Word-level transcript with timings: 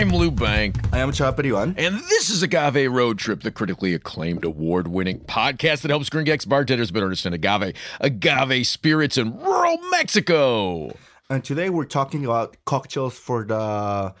I'm 0.00 0.08
Lou 0.08 0.30
Bank. 0.30 0.76
I 0.94 1.00
am 1.00 1.12
One. 1.12 1.74
And 1.76 1.96
this 2.08 2.30
is 2.30 2.42
Agave 2.42 2.90
Road 2.90 3.18
Trip, 3.18 3.42
the 3.42 3.50
critically 3.50 3.92
acclaimed 3.92 4.46
award 4.46 4.88
winning 4.88 5.20
podcast 5.20 5.82
that 5.82 5.90
helps 5.90 6.08
Gringex 6.08 6.48
bartenders 6.48 6.90
better 6.90 7.04
understand 7.04 7.34
agave, 7.34 7.74
agave 8.00 8.66
spirits 8.66 9.18
in 9.18 9.38
rural 9.38 9.76
Mexico. 9.90 10.96
And 11.28 11.44
today 11.44 11.68
we're 11.68 11.84
talking 11.84 12.24
about 12.24 12.56
cocktails 12.64 13.18
for 13.18 13.44
the 13.44 14.14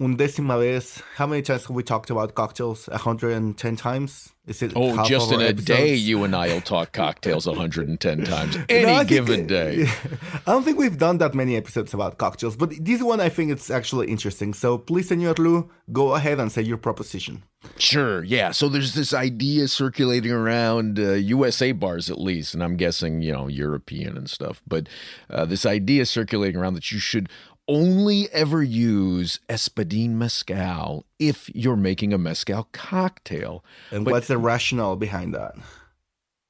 undécima 0.00 0.58
vez. 0.58 1.02
How 1.16 1.26
many 1.26 1.42
times 1.42 1.66
have 1.66 1.74
we 1.74 1.82
talked 1.82 2.10
about 2.10 2.34
cocktails? 2.34 2.88
110 2.88 3.76
times? 3.76 4.32
Is 4.46 4.62
it 4.62 4.72
oh, 4.76 5.04
just 5.04 5.32
in 5.32 5.40
a 5.40 5.44
episodes? 5.44 5.64
day, 5.64 5.94
you 5.94 6.22
and 6.22 6.36
I 6.36 6.48
will 6.48 6.60
talk 6.60 6.92
cocktails 6.92 7.48
110 7.48 8.24
times 8.24 8.56
any 8.68 8.86
no, 8.86 9.02
given 9.04 9.46
day. 9.48 9.86
I 10.46 10.52
don't 10.52 10.62
think 10.62 10.78
we've 10.78 10.98
done 10.98 11.18
that 11.18 11.34
many 11.34 11.56
episodes 11.56 11.92
about 11.92 12.18
cocktails, 12.18 12.54
but 12.54 12.72
this 12.78 13.02
one 13.02 13.20
I 13.20 13.28
think 13.28 13.50
it's 13.50 13.70
actually 13.70 14.06
interesting. 14.08 14.54
So 14.54 14.78
please, 14.78 15.08
Senor 15.08 15.34
Lou, 15.38 15.68
go 15.90 16.14
ahead 16.14 16.38
and 16.38 16.52
say 16.52 16.62
your 16.62 16.76
proposition. 16.76 17.42
Sure, 17.76 18.22
yeah. 18.22 18.52
So 18.52 18.68
there's 18.68 18.94
this 18.94 19.12
idea 19.12 19.66
circulating 19.66 20.30
around 20.30 21.00
uh, 21.00 21.14
USA 21.14 21.72
bars, 21.72 22.08
at 22.08 22.20
least, 22.20 22.54
and 22.54 22.62
I'm 22.62 22.76
guessing 22.76 23.22
you 23.22 23.32
know 23.32 23.48
European 23.48 24.16
and 24.16 24.30
stuff. 24.30 24.62
But 24.64 24.88
uh, 25.28 25.46
this 25.46 25.66
idea 25.66 26.06
circulating 26.06 26.60
around 26.60 26.74
that 26.74 26.92
you 26.92 27.00
should 27.00 27.28
only 27.68 28.30
ever 28.32 28.62
use 28.62 29.40
Espadin 29.48 30.10
Mezcal 30.10 31.04
if 31.18 31.50
you're 31.54 31.76
making 31.76 32.12
a 32.12 32.18
Mezcal 32.18 32.68
cocktail. 32.72 33.64
And 33.90 34.04
but, 34.04 34.12
what's 34.12 34.28
the 34.28 34.38
rationale 34.38 34.96
behind 34.96 35.34
that? 35.34 35.54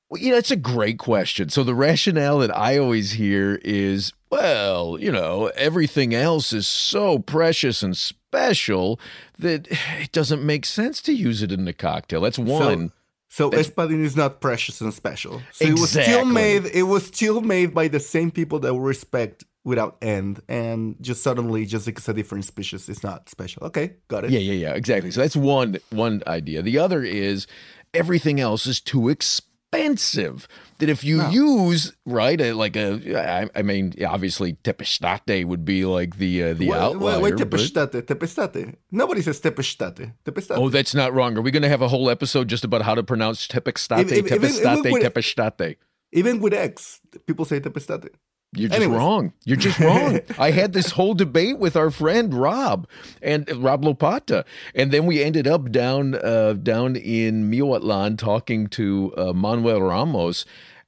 Well, 0.09 0.21
you 0.21 0.31
know, 0.31 0.37
it's 0.37 0.51
a 0.51 0.57
great 0.57 0.99
question. 0.99 1.49
So 1.49 1.65
the 1.65 1.75
rationale 1.75 2.39
that 2.39 2.57
I 2.57 2.79
always 2.79 3.13
hear 3.13 3.61
is, 3.65 4.13
well, 4.31 4.99
you 5.01 5.11
know, 5.11 5.51
everything 5.57 6.15
else 6.15 6.53
is 6.53 6.67
so 6.67 7.19
precious 7.19 7.83
and 7.83 7.97
special 7.97 9.01
that 9.39 9.67
it 9.99 10.13
doesn't 10.13 10.45
make 10.45 10.65
sense 10.65 11.03
to 11.03 11.13
use 11.13 11.43
it 11.43 11.51
in 11.51 11.65
the 11.65 11.73
cocktail. 11.73 12.21
That's 12.21 12.39
one. 12.39 12.93
So, 13.29 13.51
so 13.51 13.59
Espadin 13.59 14.05
is 14.05 14.17
not 14.17 14.41
precious 14.41 14.81
and 14.81 14.95
special. 14.95 15.43
So 15.53 15.67
exactly. 15.67 15.69
it 15.69 15.81
was 15.81 15.91
still 15.91 16.25
made. 16.25 16.67
It 16.67 16.83
was 16.85 17.07
still 17.07 17.41
made 17.41 17.75
by 17.75 17.89
the 17.89 18.01
same 18.01 18.31
people 18.31 18.61
that 18.61 18.75
respect 18.75 19.45
without 19.67 19.97
end 20.01 20.41
and 20.49 20.95
just 21.01 21.25
suddenly 21.25 21.67
just 21.67 21.87
because 21.87 22.09
a 22.09 22.15
different 22.15 22.45
species 22.45 22.89
it's 22.89 23.03
not 23.03 23.29
special 23.29 23.65
okay 23.65 23.95
got 24.07 24.25
it 24.25 24.31
yeah 24.31 24.39
yeah 24.39 24.53
yeah 24.53 24.75
exactly 24.75 25.11
so 25.11 25.21
that's 25.21 25.35
one 25.37 25.77
one 25.91 26.23
idea 26.29 26.63
the 26.63 26.79
other 26.79 27.03
is 27.03 27.49
everything 27.93 28.39
else 28.39 28.65
is 28.65 28.81
too 28.81 29.09
expensive 29.09 30.47
that 30.79 30.89
if 30.89 31.03
you 31.03 31.17
no. 31.17 31.31
use 31.31 31.97
right 32.07 32.41
a, 32.41 32.53
like 32.53 32.77
a 32.77 33.19
I, 33.19 33.51
I 33.59 33.63
mean 33.63 33.93
obviously 34.07 34.53
tepestate 34.63 35.47
would 35.47 35.65
be 35.65 35.85
like 35.85 36.17
the 36.19 36.45
uh, 36.45 36.55
the 36.55 36.71
wait, 36.71 36.79
outlier. 36.79 37.21
Wait, 37.21 37.33
wait 37.33 37.41
tepestate, 37.41 38.03
tepestate. 38.03 38.77
Nobody 38.93 39.21
says 39.21 39.41
tepestate. 39.41 40.13
Tepestate. 40.25 40.59
Oh, 40.59 40.69
that's 40.69 40.95
not 40.95 41.13
wrong. 41.13 41.37
Are 41.37 41.41
we 41.43 41.51
going 41.51 41.65
to 41.65 41.69
have 41.69 41.83
a 41.83 41.89
whole 41.89 42.09
episode 42.09 42.47
just 42.47 42.63
about 42.63 42.83
how 42.83 42.95
to 42.95 43.03
pronounce 43.03 43.49
tepestate, 43.49 44.07
tepestate, 44.07 45.03
tepestate? 45.03 45.77
Even 46.13 46.41
with 46.41 46.55
X, 46.55 47.01
people 47.27 47.45
say 47.45 47.59
tepestate. 47.59 48.11
You're 48.57 48.69
just 48.69 48.81
Anyways. 48.81 48.99
wrong. 48.99 49.33
You're 49.45 49.57
just 49.57 49.79
wrong. 49.79 50.21
I 50.39 50.51
had 50.51 50.73
this 50.73 50.93
whole 50.93 51.15
debate 51.15 51.59
with 51.59 51.77
our 51.77 51.91
friend 51.91 52.33
Rob 52.33 52.89
and 53.23 53.49
uh, 53.51 53.59
Rob 53.59 53.83
Lopata, 53.85 54.45
and 54.75 54.91
then 54.91 55.07
we 55.07 55.23
ended 55.23 55.47
up 55.47 55.71
down 55.71 56.15
uh, 56.15 56.55
down 56.55 56.97
in 56.97 57.51
Miahuatlan 57.51 58.19
talking 58.19 58.67
to 58.69 59.13
uh, 59.17 59.33
Manuel 59.33 59.83
Ramos, 59.83 60.47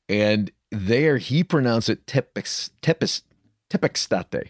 and 0.09 0.51
there 0.71 1.19
he 1.19 1.45
pronounced 1.45 1.89
it 1.89 2.07
tepes 2.07 2.71
tepes 2.83 3.23
tepextate. 3.71 4.49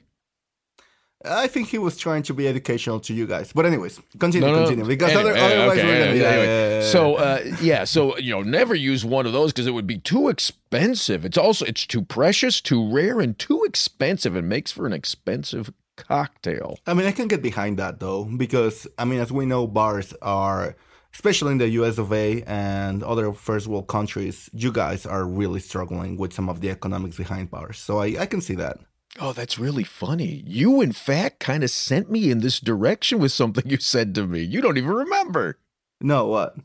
I 1.24 1.48
think 1.48 1.68
he 1.68 1.78
was 1.78 1.96
trying 1.96 2.22
to 2.24 2.34
be 2.34 2.46
educational 2.46 3.00
to 3.00 3.12
you 3.12 3.26
guys. 3.26 3.52
But 3.52 3.66
anyways, 3.66 4.00
continue, 4.18 4.46
no, 4.46 4.54
no. 4.54 4.60
continue. 4.60 4.84
Because 4.84 5.10
anyway, 5.10 5.30
other, 5.30 5.38
otherwise 5.38 5.78
okay, 5.78 5.86
we're 5.86 5.98
gonna 5.98 6.12
be 6.12 6.24
anyway. 6.24 6.46
yeah, 6.46 6.78
yeah, 6.78 6.86
So 6.86 7.14
uh, 7.16 7.44
yeah, 7.60 7.84
so 7.84 8.16
you 8.18 8.30
know, 8.30 8.42
never 8.42 8.74
use 8.74 9.04
one 9.04 9.26
of 9.26 9.32
those 9.32 9.52
because 9.52 9.66
it 9.66 9.72
would 9.72 9.86
be 9.86 9.98
too 9.98 10.28
expensive. 10.28 11.24
It's 11.24 11.36
also 11.36 11.64
it's 11.64 11.86
too 11.86 12.02
precious, 12.02 12.60
too 12.60 12.88
rare, 12.88 13.18
and 13.18 13.36
too 13.38 13.64
expensive. 13.64 14.36
It 14.36 14.42
makes 14.42 14.70
for 14.70 14.86
an 14.86 14.92
expensive 14.92 15.72
cocktail. 15.96 16.78
I 16.86 16.94
mean, 16.94 17.06
I 17.06 17.12
can 17.12 17.26
get 17.26 17.42
behind 17.42 17.78
that 17.78 17.98
though, 17.98 18.24
because 18.24 18.86
I 18.96 19.04
mean, 19.04 19.18
as 19.18 19.32
we 19.32 19.44
know, 19.44 19.66
bars 19.66 20.14
are 20.22 20.76
especially 21.12 21.52
in 21.52 21.58
the 21.58 21.68
US 21.70 21.98
of 21.98 22.12
A 22.12 22.42
and 22.46 23.02
other 23.02 23.32
first 23.32 23.66
world 23.66 23.88
countries, 23.88 24.48
you 24.52 24.70
guys 24.70 25.04
are 25.04 25.24
really 25.24 25.58
struggling 25.58 26.16
with 26.16 26.32
some 26.32 26.48
of 26.48 26.60
the 26.60 26.70
economics 26.70 27.16
behind 27.16 27.50
bars. 27.50 27.78
So 27.78 27.98
I, 27.98 28.16
I 28.20 28.26
can 28.26 28.40
see 28.40 28.54
that. 28.54 28.78
Oh, 29.20 29.32
that's 29.32 29.58
really 29.58 29.84
funny. 29.84 30.42
You, 30.46 30.80
in 30.80 30.92
fact, 30.92 31.40
kind 31.40 31.64
of 31.64 31.70
sent 31.70 32.10
me 32.10 32.30
in 32.30 32.40
this 32.40 32.60
direction 32.60 33.18
with 33.18 33.32
something 33.32 33.68
you 33.68 33.78
said 33.78 34.14
to 34.14 34.26
me. 34.26 34.40
You 34.42 34.60
don't 34.60 34.76
even 34.76 34.90
remember. 34.90 35.58
No, 36.00 36.26
what? 36.26 36.56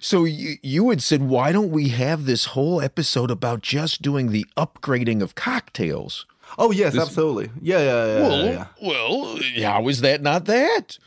So 0.00 0.24
you 0.24 0.56
you 0.62 0.90
had 0.90 1.02
said, 1.02 1.22
why 1.22 1.52
don't 1.52 1.70
we 1.70 1.88
have 1.88 2.24
this 2.26 2.46
whole 2.46 2.80
episode 2.80 3.30
about 3.30 3.62
just 3.62 4.02
doing 4.02 4.30
the 4.30 4.46
upgrading 4.56 5.22
of 5.22 5.34
cocktails? 5.34 6.26
Oh 6.58 6.70
yes, 6.70 6.92
this, 6.92 7.02
absolutely. 7.02 7.50
Yeah, 7.60 7.78
yeah, 7.78 8.06
yeah. 8.06 8.20
Well, 8.20 8.44
yeah, 8.44 8.66
yeah. 8.80 8.88
well, 8.88 9.38
how 9.62 9.88
is 9.88 10.00
that 10.02 10.22
not 10.22 10.44
that? 10.46 10.98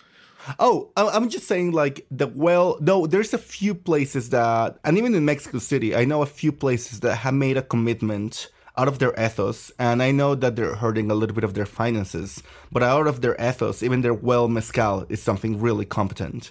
Oh, 0.58 0.90
I'm 0.96 1.30
just 1.30 1.48
saying, 1.48 1.74
like 1.74 2.08
the 2.10 2.28
well, 2.28 2.78
no, 2.82 3.06
there's 3.06 3.34
a 3.34 3.38
few 3.38 3.76
places 3.76 4.30
that, 4.30 4.80
and 4.84 4.98
even 4.98 5.14
in 5.14 5.26
Mexico 5.26 5.60
City, 5.60 5.96
I 5.96 6.06
know 6.06 6.24
a 6.24 6.28
few 6.28 6.52
places 6.52 7.02
that 7.02 7.18
have 7.18 7.34
made 7.34 7.58
a 7.58 7.62
commitment 7.62 8.50
out 8.80 8.88
of 8.88 9.00
their 9.00 9.14
ethos, 9.20 9.72
and 9.78 10.02
I 10.02 10.12
know 10.20 10.32
that 10.42 10.56
they're 10.56 10.76
hurting 10.84 11.12
a 11.12 11.18
little 11.20 11.36
bit 11.40 11.44
of 11.44 11.54
their 11.54 11.66
finances, 11.80 12.30
but 12.72 12.82
out 12.82 13.08
of 13.12 13.20
their 13.24 13.36
ethos, 13.50 13.84
even 13.84 14.02
their 14.02 14.18
well 14.30 14.48
mezcal 14.48 15.06
is 15.10 15.22
something 15.22 15.60
really 15.60 15.86
competent. 15.98 16.44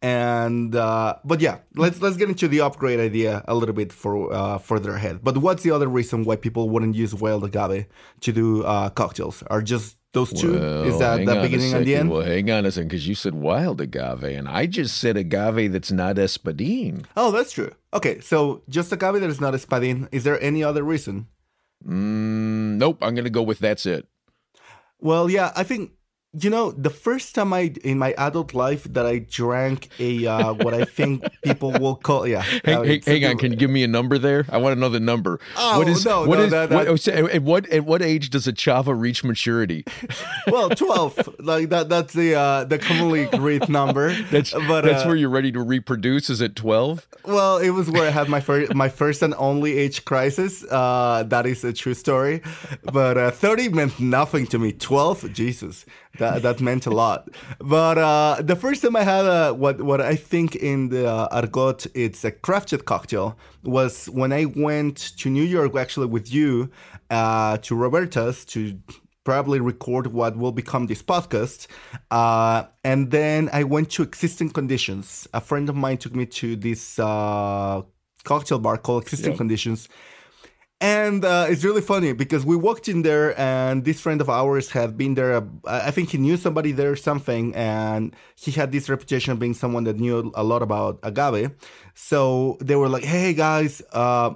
And 0.00 0.76
uh, 0.76 1.16
but 1.24 1.40
yeah, 1.40 1.56
let's 1.74 1.98
let's 2.04 2.16
get 2.16 2.28
into 2.28 2.46
the 2.46 2.60
upgrade 2.60 3.00
idea 3.00 3.42
a 3.48 3.54
little 3.60 3.74
bit 3.74 3.90
for 4.02 4.12
uh, 4.32 4.58
further 4.58 4.92
ahead. 4.98 5.24
But 5.26 5.38
what's 5.38 5.62
the 5.66 5.72
other 5.76 5.88
reason 5.88 6.24
why 6.24 6.36
people 6.36 6.64
wouldn't 6.72 6.94
use 6.94 7.12
wild 7.14 7.42
agave 7.44 7.86
to 8.20 8.30
do 8.32 8.62
uh, 8.62 8.90
cocktails? 8.90 9.42
Are 9.54 9.62
just 9.74 9.96
Those 10.12 10.32
two 10.32 10.52
Well, 10.60 10.84
is 10.84 10.98
that 10.98 11.24
the 11.24 11.40
beginning 11.40 11.72
and 11.72 11.86
the 11.86 11.96
end? 11.96 12.10
Well, 12.10 12.20
hang 12.20 12.50
on 12.50 12.66
a 12.66 12.70
second, 12.70 12.88
because 12.88 13.08
you 13.08 13.14
said 13.14 13.34
wild 13.34 13.80
agave, 13.80 14.36
and 14.38 14.46
I 14.46 14.66
just 14.66 14.98
said 14.98 15.16
agave 15.16 15.72
that's 15.72 15.90
not 15.90 16.16
espadine. 16.16 17.06
Oh, 17.16 17.30
that's 17.30 17.52
true. 17.52 17.72
Okay, 17.94 18.20
so 18.20 18.62
just 18.68 18.92
agave 18.92 19.20
that 19.22 19.30
is 19.30 19.40
not 19.40 19.54
espadín. 19.54 20.08
Is 20.12 20.24
there 20.24 20.38
any 20.42 20.62
other 20.62 20.82
reason? 20.82 21.28
Mm, 21.86 22.76
nope, 22.76 22.98
I'm 23.02 23.14
going 23.14 23.24
to 23.24 23.30
go 23.30 23.42
with 23.42 23.58
that's 23.58 23.86
it. 23.86 24.06
Well, 25.00 25.28
yeah, 25.28 25.52
I 25.56 25.64
think 25.64 25.92
you 26.40 26.48
know 26.48 26.70
the 26.72 26.88
first 26.90 27.34
time 27.34 27.52
I 27.52 27.74
in 27.84 27.98
my 27.98 28.14
adult 28.16 28.54
life 28.54 28.84
that 28.94 29.04
I 29.04 29.18
drank 29.18 29.88
a 29.98 30.26
uh, 30.26 30.54
what 30.54 30.72
I 30.72 30.84
think 30.84 31.24
people 31.42 31.72
will 31.72 31.96
call 31.96 32.26
yeah. 32.26 32.40
Hang, 32.64 32.76
uh, 32.76 32.82
a 32.82 33.00
hang 33.04 33.24
on, 33.26 33.36
can 33.38 33.52
you 33.52 33.58
give 33.58 33.70
me 33.70 33.82
a 33.84 33.88
number 33.88 34.16
there? 34.16 34.46
I 34.48 34.56
want 34.56 34.74
to 34.74 34.80
know 34.80 34.88
the 34.88 35.00
number. 35.00 35.40
Oh, 35.56 35.78
what 35.78 35.88
is, 35.88 36.04
no, 36.06 36.24
what 36.26 36.38
no, 36.38 36.44
is- 36.44 36.50
that- 36.52 36.70
what- 36.70 36.88
oh, 36.88 37.26
at 37.26 37.42
what 37.42 37.68
at 37.68 37.84
what 37.84 38.00
age 38.00 38.30
does 38.30 38.46
a 38.46 38.52
chava 38.52 38.98
reach 38.98 39.22
maturity? 39.24 39.84
well, 40.46 40.70
twelve. 40.70 41.18
like 41.38 41.68
that. 41.68 41.88
That's 41.90 42.14
the 42.14 42.34
uh, 42.34 42.64
the 42.64 42.78
commonly 42.78 43.24
agreed 43.24 43.68
number. 43.68 44.14
That's 44.30 44.52
but 44.52 44.82
that's 44.82 45.02
uh, 45.02 45.06
where 45.06 45.16
you're 45.16 45.28
ready 45.28 45.52
to 45.52 45.60
reproduce. 45.62 46.30
Is 46.30 46.40
it 46.40 46.56
12? 46.56 47.06
Well, 47.24 47.58
it 47.58 47.70
was 47.70 47.90
where 47.90 48.06
I 48.06 48.10
had 48.10 48.28
my 48.28 48.40
first 48.40 48.74
my 48.74 48.88
first 48.88 49.22
and 49.22 49.34
only 49.34 49.76
age 49.76 50.04
crisis. 50.04 50.64
Uh, 50.64 51.24
that 51.28 51.44
is 51.46 51.62
a 51.64 51.72
true 51.72 51.94
story. 51.94 52.40
But 52.84 53.18
uh, 53.18 53.30
thirty 53.30 53.68
meant 53.68 54.00
nothing 54.00 54.46
to 54.48 54.58
me. 54.58 54.72
Twelve, 54.72 55.30
Jesus, 55.32 55.84
that 56.22 56.42
that 56.46 56.58
meant 56.68 56.84
a 56.86 56.94
lot. 57.02 57.18
But 57.58 57.96
uh, 57.98 58.42
the 58.50 58.56
first 58.64 58.78
time 58.82 58.96
I 59.02 59.04
had 59.14 59.24
a, 59.38 59.52
what 59.62 59.76
what 59.90 60.00
I 60.00 60.16
think 60.30 60.48
in 60.70 60.78
the 60.94 61.04
uh, 61.16 61.38
argot 61.40 61.80
it's 61.94 62.24
a 62.30 62.32
crafted 62.46 62.84
cocktail 62.92 63.26
was 63.76 63.92
when 64.20 64.30
I 64.40 64.42
went 64.68 64.96
to 65.20 65.26
New 65.38 65.46
York 65.56 65.72
actually 65.84 66.08
with 66.16 66.26
you 66.36 66.70
uh, 67.10 67.54
to 67.66 67.74
Roberta's 67.74 68.44
to 68.46 68.78
probably 69.24 69.60
record 69.60 70.04
what 70.18 70.36
will 70.36 70.52
become 70.62 70.86
this 70.86 71.02
podcast. 71.02 71.66
Uh, 72.10 72.64
and 72.82 73.10
then 73.10 73.48
I 73.52 73.62
went 73.64 73.90
to 73.92 74.02
Existing 74.02 74.50
Conditions. 74.50 75.28
A 75.32 75.40
friend 75.40 75.68
of 75.68 75.76
mine 75.76 75.98
took 75.98 76.14
me 76.14 76.26
to 76.40 76.56
this 76.56 76.98
uh, 76.98 77.82
cocktail 78.24 78.58
bar 78.58 78.78
called 78.78 79.02
Existing. 79.04 79.36
Conditions. 79.36 79.88
And 80.82 81.24
uh, 81.24 81.46
it's 81.48 81.62
really 81.62 81.80
funny 81.80 82.12
because 82.12 82.44
we 82.44 82.56
walked 82.56 82.88
in 82.88 83.02
there, 83.02 83.38
and 83.38 83.84
this 83.84 84.00
friend 84.00 84.20
of 84.20 84.28
ours 84.28 84.72
had 84.72 84.98
been 84.98 85.14
there. 85.14 85.36
uh, 85.36 85.42
I 85.64 85.92
think 85.92 86.10
he 86.10 86.18
knew 86.18 86.36
somebody 86.36 86.72
there 86.72 86.90
or 86.90 86.96
something, 86.96 87.54
and 87.54 88.16
he 88.34 88.50
had 88.50 88.72
this 88.72 88.88
reputation 88.88 89.32
of 89.32 89.38
being 89.38 89.54
someone 89.54 89.84
that 89.84 90.00
knew 90.00 90.32
a 90.34 90.42
lot 90.42 90.60
about 90.60 90.98
agave. 91.04 91.52
So 91.94 92.58
they 92.60 92.74
were 92.74 92.88
like, 92.88 93.04
"Hey 93.04 93.32
guys, 93.32 93.80
uh, 93.92 94.34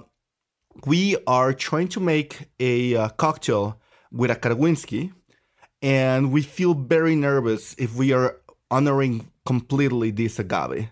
we 0.85 1.17
are 1.27 1.51
trying 1.51 1.89
to 1.89 1.99
make 1.99 2.47
a 2.61 2.95
uh, 2.95 3.09
cocktail 3.09 3.81
with 4.09 4.31
a 4.31 4.35
Karwinski, 4.37 5.11
and 5.81 6.31
we 6.31 6.43
feel 6.43 6.73
very 6.73 7.17
nervous 7.17 7.75
if 7.77 7.93
we 7.95 8.13
are 8.13 8.39
honoring 8.71 9.29
completely 9.45 10.11
this 10.11 10.39
agave. 10.39 10.87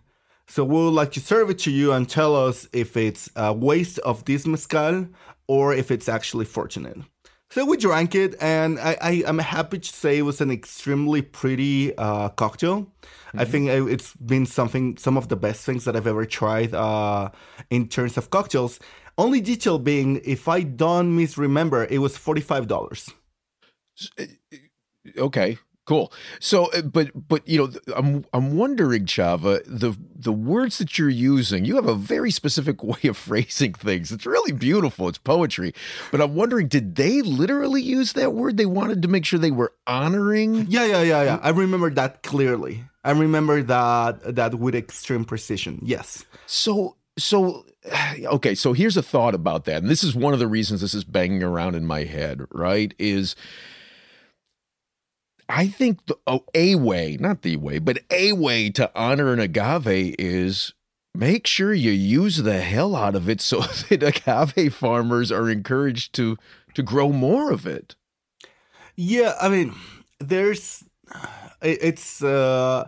So 0.48 0.64
we 0.64 0.76
would 0.76 0.94
like 0.94 1.12
to 1.14 1.20
serve 1.20 1.50
it 1.50 1.60
to 1.60 1.72
you 1.72 1.92
and 1.92 2.08
tell 2.08 2.36
us 2.36 2.68
if 2.72 2.96
it's 2.96 3.30
a 3.36 3.52
waste 3.52 4.00
of 4.00 4.26
this 4.26 4.46
mezcal 4.46 5.08
or 5.48 5.74
if 5.74 5.92
it's 5.92 6.10
actually 6.10 6.46
fortunate. 6.46 6.98
So 7.52 7.64
we 7.64 7.78
drank 7.78 8.16
it, 8.16 8.36
and 8.42 8.80
I, 8.80 8.98
I 9.02 9.12
am 9.28 9.38
happy 9.38 9.78
to 9.80 9.88
say 9.88 10.18
it 10.18 10.24
was 10.24 10.42
an 10.42 10.50
extremely 10.50 11.22
pretty 11.22 11.96
uh, 11.98 12.30
cocktail. 12.30 12.92
I 13.36 13.46
think 13.46 13.70
it- 13.70 13.88
it's 13.94 14.16
been 14.16 14.46
something, 14.46 14.98
some 14.98 15.16
of 15.18 15.28
the 15.28 15.36
best 15.36 15.64
things 15.66 15.86
that 15.86 15.96
I've 15.96 16.08
ever 16.08 16.26
tried 16.26 16.74
uh, 16.74 17.30
in 17.70 17.88
terms 17.88 18.18
of 18.18 18.30
cocktails. 18.32 18.80
Only 19.18 19.42
detail 19.42 19.78
being, 19.80 20.22
if 20.26 20.48
I 20.48 20.64
don't 20.64 21.16
misremember, 21.16 21.86
it 21.90 22.00
was 22.00 22.18
forty 22.18 22.42
five 22.42 22.68
dollars. 22.68 23.10
Okay, 25.18 25.58
cool. 25.86 26.12
So, 26.40 26.66
uh, 26.72 26.82
but 26.82 27.12
but 27.28 27.48
you 27.48 27.58
know, 27.58 27.72
I'm 27.96 28.26
I'm 28.34 28.58
wondering, 28.58 29.06
Chava, 29.06 29.64
the 29.66 29.96
the 30.16 30.34
words 30.34 30.78
that 30.80 30.98
you're 30.98 31.10
using. 31.10 31.66
You 31.66 31.76
have 31.76 31.88
a 31.88 31.96
very 31.96 32.32
specific 32.32 32.84
way 32.84 33.00
of 33.04 33.18
phrasing 33.18 33.74
things. 33.74 34.12
It's 34.12 34.26
really 34.26 34.52
beautiful. 34.52 35.08
It's 35.08 35.18
poetry. 35.18 35.74
But 36.12 36.22
I'm 36.22 36.36
wondering, 36.36 36.68
did 36.68 36.96
they 36.96 37.22
literally 37.22 37.82
use 37.82 38.14
that 38.14 38.34
word? 38.34 38.58
They 38.58 38.66
wanted 38.66 39.02
to 39.04 39.08
make 39.08 39.26
sure 39.26 39.40
they 39.40 39.52
were 39.52 39.74
honoring. 39.88 40.68
Yeah, 40.70 40.86
yeah, 40.86 41.02
yeah, 41.02 41.24
yeah. 41.24 41.40
I 41.42 41.50
remember 41.50 41.90
that 41.92 42.24
clearly. 42.24 42.84
I 43.04 43.12
remember 43.12 43.62
that 43.64 44.36
that 44.36 44.56
with 44.56 44.76
extreme 44.76 45.26
precision. 45.26 45.80
Yes. 45.84 46.26
So 46.48 46.96
so 47.18 47.66
okay, 48.26 48.56
so 48.56 48.74
here's 48.74 48.98
a 48.98 49.04
thought 49.04 49.36
about 49.36 49.66
that. 49.66 49.82
And 49.82 49.90
this 49.90 50.04
is 50.04 50.16
one 50.16 50.34
of 50.34 50.40
the 50.40 50.48
reasons 50.48 50.82
this 50.82 50.94
is 50.94 51.04
banging 51.04 51.44
around 51.44 51.76
in 51.76 51.86
my 51.86 52.04
head, 52.04 52.42
right? 52.52 52.94
Is 53.00 53.36
I 55.48 55.68
think 55.68 56.06
the, 56.06 56.18
oh, 56.26 56.46
a 56.54 56.76
way, 56.76 57.18
not 57.20 57.42
the 57.44 57.58
way, 57.58 57.80
but 57.80 58.00
a 58.10 58.34
way 58.34 58.70
to 58.72 58.92
honor 58.96 59.32
an 59.32 59.40
agave 59.40 60.16
is 60.18 60.74
make 61.14 61.48
sure 61.48 61.74
you 61.74 61.92
use 61.92 62.38
the 62.38 62.62
hell 62.62 62.96
out 62.96 63.16
of 63.16 63.30
it 63.30 63.42
so 63.42 63.62
that 63.90 64.04
agave 64.04 64.74
farmers 64.74 65.32
are 65.32 65.50
encouraged 65.50 66.14
to 66.16 66.38
to 66.74 66.84
grow 66.84 67.12
more 67.12 67.52
of 67.52 67.66
it. 67.66 67.96
Yeah, 68.96 69.36
I 69.40 69.50
mean, 69.50 69.74
there's 70.20 70.84
it's 71.62 72.24
uh 72.24 72.88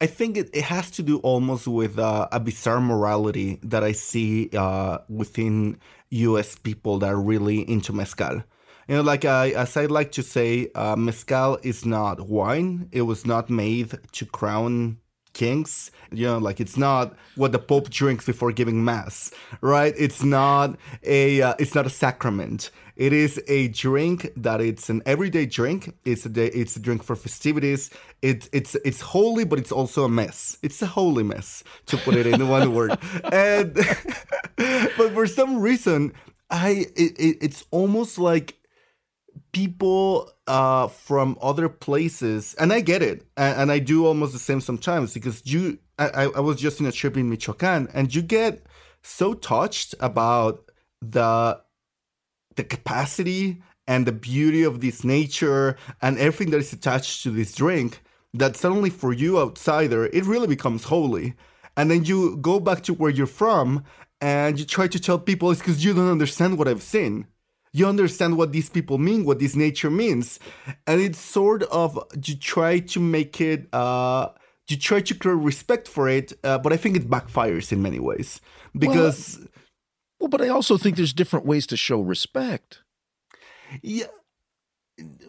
I 0.00 0.06
think 0.06 0.36
it, 0.36 0.50
it 0.52 0.64
has 0.64 0.90
to 0.92 1.02
do 1.02 1.18
almost 1.20 1.66
with 1.66 1.98
uh, 1.98 2.28
a 2.30 2.38
bizarre 2.38 2.82
morality 2.82 3.58
that 3.62 3.82
I 3.82 3.92
see 3.92 4.50
uh, 4.52 4.98
within 5.08 5.78
U.S. 6.10 6.54
people 6.56 6.98
that 6.98 7.08
are 7.08 7.20
really 7.20 7.60
into 7.60 7.94
mezcal. 7.94 8.42
You 8.88 8.96
know, 8.96 9.02
like 9.02 9.24
I, 9.24 9.50
as 9.50 9.76
I 9.76 9.86
like 9.86 10.12
to 10.12 10.22
say, 10.22 10.70
uh, 10.74 10.94
mezcal 10.94 11.58
is 11.62 11.84
not 11.84 12.28
wine. 12.28 12.88
It 12.92 13.02
was 13.02 13.26
not 13.26 13.50
made 13.50 13.98
to 14.12 14.26
crown 14.26 14.98
kings. 15.36 15.90
You 16.12 16.26
know, 16.26 16.38
like 16.38 16.60
it's 16.60 16.76
not 16.76 17.16
what 17.34 17.50
the 17.50 17.58
Pope 17.58 17.90
drinks 17.90 18.24
before 18.24 18.52
giving 18.52 18.84
mass, 18.84 19.32
right? 19.60 19.92
It's 19.96 20.22
not 20.22 20.78
a 21.02 21.42
uh, 21.42 21.54
it's 21.58 21.74
not 21.74 21.86
a 21.86 21.90
sacrament. 21.90 22.70
It 22.96 23.12
is 23.12 23.42
a 23.46 23.68
drink 23.68 24.32
that 24.36 24.60
it's 24.60 24.88
an 24.88 25.02
everyday 25.04 25.44
drink. 25.46 25.94
It's 26.04 26.24
a 26.24 26.30
day, 26.30 26.46
it's 26.46 26.76
a 26.76 26.80
drink 26.80 27.02
for 27.02 27.16
festivities. 27.16 27.90
It's 28.22 28.48
it's 28.52 28.74
it's 28.76 29.00
holy, 29.00 29.44
but 29.44 29.58
it's 29.58 29.72
also 29.72 30.04
a 30.04 30.08
mess. 30.08 30.58
It's 30.62 30.80
a 30.80 30.86
holy 30.86 31.24
mess 31.24 31.62
to 31.86 31.96
put 31.98 32.14
it 32.14 32.26
in 32.26 32.48
one 32.48 32.72
word. 32.72 32.98
And 33.32 33.74
but 34.96 35.12
for 35.12 35.26
some 35.26 35.60
reason, 35.60 36.12
I 36.50 36.86
it, 36.96 37.12
it, 37.18 37.36
it's 37.42 37.64
almost 37.70 38.18
like 38.18 38.56
people 39.56 40.30
uh 40.46 40.86
from 40.86 41.38
other 41.40 41.68
places 41.68 42.54
and 42.58 42.74
i 42.74 42.80
get 42.80 43.00
it 43.10 43.18
and, 43.38 43.60
and 43.60 43.72
i 43.72 43.78
do 43.78 44.04
almost 44.06 44.34
the 44.34 44.38
same 44.38 44.60
sometimes 44.60 45.14
because 45.14 45.40
you 45.46 45.78
I, 45.98 46.24
I 46.38 46.40
was 46.40 46.60
just 46.60 46.78
in 46.78 46.84
a 46.84 46.92
trip 46.92 47.16
in 47.16 47.30
michoacan 47.30 47.88
and 47.94 48.14
you 48.14 48.20
get 48.20 48.66
so 49.02 49.32
touched 49.32 49.94
about 49.98 50.70
the 51.00 51.58
the 52.56 52.64
capacity 52.64 53.62
and 53.86 54.04
the 54.04 54.12
beauty 54.12 54.62
of 54.62 54.80
this 54.80 55.04
nature 55.04 55.76
and 56.02 56.18
everything 56.18 56.50
that 56.50 56.58
is 56.58 56.72
attached 56.72 57.22
to 57.22 57.30
this 57.30 57.54
drink 57.54 58.02
that 58.34 58.56
suddenly 58.56 58.90
for 58.90 59.12
you 59.12 59.38
outsider 59.38 60.06
it 60.06 60.24
really 60.24 60.48
becomes 60.48 60.84
holy. 60.84 61.34
And 61.78 61.90
then 61.90 62.04
you 62.04 62.36
go 62.38 62.58
back 62.58 62.82
to 62.84 62.94
where 62.94 63.10
you're 63.10 63.26
from 63.26 63.84
and 64.20 64.58
you 64.58 64.64
try 64.64 64.88
to 64.88 64.98
tell 64.98 65.18
people 65.18 65.50
it's 65.50 65.60
because 65.60 65.84
you 65.84 65.92
don't 65.92 66.10
understand 66.10 66.58
what 66.58 66.68
i've 66.68 66.82
seen 66.82 67.26
you 67.76 67.86
understand 67.86 68.36
what 68.36 68.52
these 68.52 68.70
people 68.70 68.98
mean 68.98 69.24
what 69.24 69.38
this 69.38 69.54
nature 69.54 69.90
means 69.90 70.38
and 70.86 71.00
it's 71.00 71.18
sort 71.18 71.62
of 71.64 71.98
you 72.24 72.34
try 72.36 72.78
to 72.78 73.00
make 73.00 73.40
it 73.40 73.68
uh 73.72 74.28
you 74.68 74.76
try 74.76 75.00
to 75.00 75.14
create 75.14 75.34
respect 75.52 75.86
for 75.88 76.08
it 76.08 76.32
uh, 76.44 76.58
but 76.58 76.72
i 76.72 76.76
think 76.76 76.96
it 76.96 77.08
backfires 77.08 77.72
in 77.72 77.80
many 77.82 78.00
ways 78.00 78.40
because 78.74 79.38
Well, 80.18 80.28
but 80.28 80.40
I 80.40 80.48
also 80.48 80.78
think 80.78 80.96
there's 80.96 81.12
different 81.12 81.44
ways 81.46 81.66
to 81.66 81.76
show 81.76 82.00
respect. 82.00 82.80
Yeah. 83.82 84.06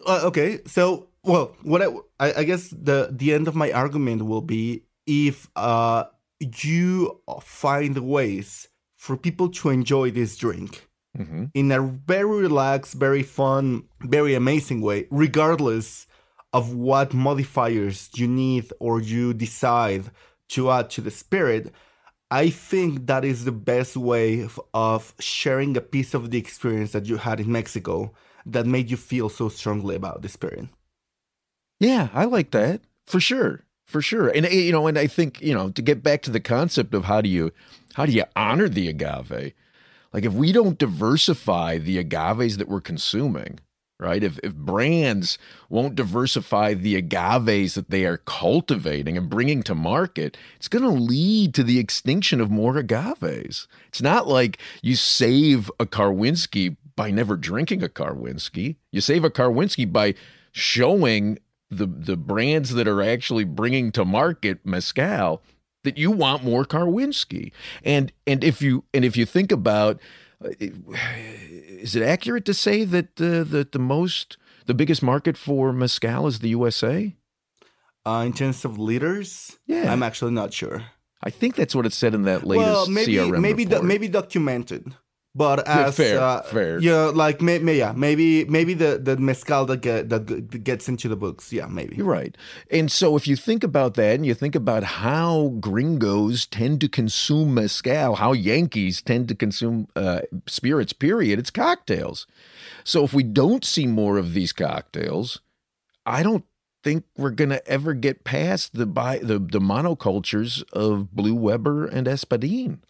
Uh, 0.06 0.22
okay. 0.24 0.60
So, 0.66 1.08
well, 1.22 1.54
what 1.62 1.82
I, 1.82 1.88
I 2.18 2.34
I 2.40 2.44
guess 2.44 2.70
the 2.70 3.10
the 3.12 3.34
end 3.34 3.48
of 3.48 3.54
my 3.54 3.70
argument 3.72 4.24
will 4.24 4.40
be 4.40 4.84
if 5.06 5.48
uh 5.56 6.04
you 6.40 7.20
find 7.42 7.98
ways 7.98 8.68
for 8.96 9.16
people 9.16 9.48
to 9.60 9.68
enjoy 9.68 10.10
this 10.10 10.36
drink 10.36 10.87
Mm-hmm. 11.18 11.46
in 11.52 11.72
a 11.72 11.82
very 11.82 12.42
relaxed, 12.42 12.94
very 12.94 13.24
fun, 13.24 13.84
very 14.02 14.34
amazing 14.34 14.80
way, 14.80 15.08
regardless 15.10 16.06
of 16.52 16.74
what 16.74 17.12
modifiers 17.12 18.08
you 18.14 18.28
need 18.28 18.72
or 18.78 19.00
you 19.00 19.34
decide 19.34 20.10
to 20.50 20.70
add 20.70 20.90
to 20.90 21.00
the 21.00 21.10
spirit. 21.10 21.72
I 22.30 22.50
think 22.50 23.06
that 23.06 23.24
is 23.24 23.44
the 23.44 23.52
best 23.52 23.96
way 23.96 24.42
of, 24.42 24.60
of 24.74 25.14
sharing 25.18 25.76
a 25.76 25.80
piece 25.80 26.14
of 26.14 26.30
the 26.30 26.38
experience 26.38 26.92
that 26.92 27.06
you 27.06 27.16
had 27.16 27.40
in 27.40 27.50
Mexico 27.50 28.12
that 28.46 28.66
made 28.66 28.90
you 28.90 28.96
feel 28.96 29.28
so 29.28 29.48
strongly 29.48 29.96
about 29.96 30.22
the 30.22 30.28
spirit. 30.28 30.68
Yeah, 31.80 32.08
I 32.12 32.24
like 32.24 32.50
that 32.52 32.82
for 33.06 33.20
sure, 33.20 33.64
for 33.86 34.02
sure. 34.02 34.28
And 34.28 34.46
eh, 34.46 34.50
you 34.50 34.72
know, 34.72 34.86
and 34.86 34.98
I 34.98 35.06
think 35.06 35.40
you 35.40 35.54
know 35.54 35.70
to 35.70 35.82
get 35.82 36.02
back 36.02 36.22
to 36.22 36.30
the 36.30 36.40
concept 36.40 36.94
of 36.94 37.04
how 37.04 37.20
do 37.20 37.28
you 37.28 37.52
how 37.94 38.06
do 38.06 38.12
you 38.12 38.24
honor 38.36 38.68
the 38.68 38.88
agave? 38.88 39.52
Like 40.12 40.24
if 40.24 40.32
we 40.32 40.52
don't 40.52 40.78
diversify 40.78 41.78
the 41.78 42.02
agaves 42.02 42.56
that 42.58 42.68
we're 42.68 42.80
consuming, 42.80 43.60
right? 44.00 44.22
If, 44.22 44.38
if 44.42 44.54
brands 44.54 45.38
won't 45.68 45.96
diversify 45.96 46.74
the 46.74 47.00
agaves 47.00 47.74
that 47.74 47.90
they 47.90 48.04
are 48.04 48.18
cultivating 48.18 49.18
and 49.18 49.28
bringing 49.28 49.62
to 49.64 49.74
market, 49.74 50.36
it's 50.56 50.68
going 50.68 50.84
to 50.84 50.88
lead 50.88 51.54
to 51.54 51.62
the 51.62 51.78
extinction 51.78 52.40
of 52.40 52.50
more 52.50 52.78
agaves. 52.78 53.66
It's 53.88 54.02
not 54.02 54.28
like 54.28 54.58
you 54.82 54.96
save 54.96 55.70
a 55.80 55.86
Karwinski 55.86 56.76
by 56.96 57.10
never 57.10 57.36
drinking 57.36 57.82
a 57.82 57.88
Karwinski. 57.88 58.76
You 58.92 59.00
save 59.00 59.24
a 59.24 59.30
Karwinski 59.30 59.92
by 59.92 60.14
showing 60.52 61.38
the 61.70 61.86
the 61.86 62.16
brands 62.16 62.72
that 62.74 62.88
are 62.88 63.02
actually 63.02 63.44
bringing 63.44 63.92
to 63.92 64.04
market 64.04 64.64
mezcal 64.64 65.42
that 65.84 65.98
you 65.98 66.10
want 66.10 66.44
more 66.44 66.64
Karwinski. 66.64 67.52
And 67.84 68.12
and 68.26 68.42
if 68.44 68.60
you 68.62 68.84
and 68.94 69.04
if 69.04 69.16
you 69.16 69.26
think 69.26 69.52
about 69.52 70.00
uh, 70.44 70.50
is 70.60 71.94
it 71.96 72.02
accurate 72.02 72.44
to 72.46 72.54
say 72.54 72.84
that 72.84 73.20
uh, 73.20 73.44
that 73.44 73.72
the 73.72 73.78
most 73.78 74.36
the 74.66 74.74
biggest 74.74 75.02
market 75.02 75.36
for 75.36 75.72
mezcal 75.72 76.26
is 76.26 76.38
the 76.40 76.48
USA? 76.50 77.14
Uh, 78.06 78.22
in 78.26 78.32
terms 78.32 78.64
of 78.64 78.78
liters, 78.78 79.58
Yeah. 79.66 79.92
I'm 79.92 80.02
actually 80.02 80.32
not 80.32 80.52
sure. 80.54 80.82
I 81.22 81.30
think 81.30 81.56
that's 81.56 81.74
what 81.74 81.84
it 81.84 81.92
said 81.92 82.14
in 82.14 82.22
that 82.22 82.44
latest 82.44 82.66
well, 82.66 82.86
maybe 82.88 83.14
CRM 83.14 83.40
maybe 83.40 83.64
do- 83.64 83.82
maybe 83.82 84.08
documented, 84.08 84.94
but 85.38 85.66
as 85.68 85.96
fair, 85.96 86.20
uh, 86.20 86.42
fair. 86.42 86.80
Yeah, 86.80 87.12
like 87.14 87.40
may, 87.40 87.60
may, 87.60 87.78
yeah, 87.78 87.92
maybe 87.96 88.44
maybe 88.46 88.74
the 88.74 88.98
the 88.98 89.16
mezcal 89.16 89.64
that 89.66 89.82
get, 89.82 90.08
that 90.08 90.64
gets 90.64 90.88
into 90.88 91.08
the 91.08 91.14
books. 91.14 91.52
Yeah, 91.52 91.66
maybe. 91.66 91.94
You're 91.94 92.06
right. 92.06 92.36
And 92.72 92.90
so 92.90 93.14
if 93.14 93.28
you 93.28 93.36
think 93.36 93.62
about 93.62 93.94
that 93.94 94.16
and 94.16 94.26
you 94.26 94.34
think 94.34 94.56
about 94.56 94.82
how 94.82 95.54
gringos 95.60 96.44
tend 96.44 96.80
to 96.80 96.88
consume 96.88 97.54
mezcal, 97.54 98.16
how 98.16 98.32
Yankees 98.32 99.00
tend 99.00 99.28
to 99.28 99.36
consume 99.36 99.86
uh, 99.94 100.22
spirits, 100.46 100.92
period, 100.92 101.38
it's 101.38 101.50
cocktails. 101.50 102.26
So 102.82 103.04
if 103.04 103.14
we 103.14 103.22
don't 103.22 103.64
see 103.64 103.86
more 103.86 104.18
of 104.18 104.34
these 104.34 104.52
cocktails, 104.52 105.40
I 106.04 106.24
don't 106.24 106.44
think 106.82 107.04
we're 107.16 107.30
going 107.30 107.50
to 107.50 107.64
ever 107.68 107.94
get 107.94 108.24
past 108.24 108.74
the, 108.74 108.86
bi- 108.86 109.18
the 109.18 109.38
the 109.38 109.60
monocultures 109.60 110.64
of 110.72 111.14
Blue 111.14 111.34
Weber 111.36 111.86
and 111.86 112.08
Espadin. 112.08 112.80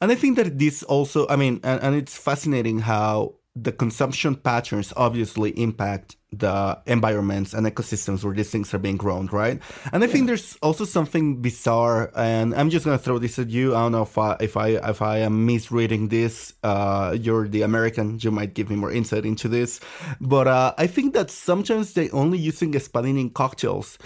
And 0.00 0.12
I 0.12 0.14
think 0.14 0.36
that 0.36 0.58
this 0.58 0.82
also, 0.82 1.26
I 1.28 1.36
mean, 1.36 1.60
and, 1.62 1.82
and 1.82 1.94
it's 1.94 2.16
fascinating 2.16 2.80
how 2.80 3.34
the 3.62 3.72
consumption 3.72 4.36
patterns 4.36 4.92
obviously 4.96 5.50
impact 5.60 6.16
the 6.30 6.78
environments 6.86 7.54
and 7.54 7.66
ecosystems 7.66 8.22
where 8.22 8.34
these 8.34 8.50
things 8.50 8.72
are 8.74 8.78
being 8.78 8.96
grown, 8.96 9.26
right? 9.32 9.60
And 9.92 10.04
I 10.04 10.06
think 10.06 10.26
there's 10.26 10.56
also 10.62 10.84
something 10.84 11.40
bizarre, 11.40 12.12
and 12.14 12.54
I'm 12.54 12.70
just 12.70 12.84
gonna 12.84 12.98
throw 12.98 13.18
this 13.18 13.38
at 13.38 13.48
you. 13.48 13.74
I 13.74 13.80
don't 13.80 13.92
know 13.92 14.02
if 14.02 14.18
I 14.18 14.36
if 14.40 14.56
I 14.56 14.68
if 14.68 15.00
I 15.00 15.18
am 15.18 15.46
misreading 15.46 16.08
this. 16.08 16.52
Uh, 16.62 17.16
you're 17.18 17.48
the 17.48 17.62
American, 17.62 18.18
you 18.20 18.30
might 18.30 18.54
give 18.54 18.68
me 18.68 18.76
more 18.76 18.92
insight 18.92 19.24
into 19.24 19.48
this, 19.48 19.80
but 20.20 20.46
uh, 20.46 20.74
I 20.76 20.86
think 20.86 21.14
that 21.14 21.30
sometimes 21.30 21.94
they 21.94 22.10
only 22.10 22.38
using 22.38 22.72
espadin 22.72 23.18
in 23.18 23.30
cocktails. 23.30 23.98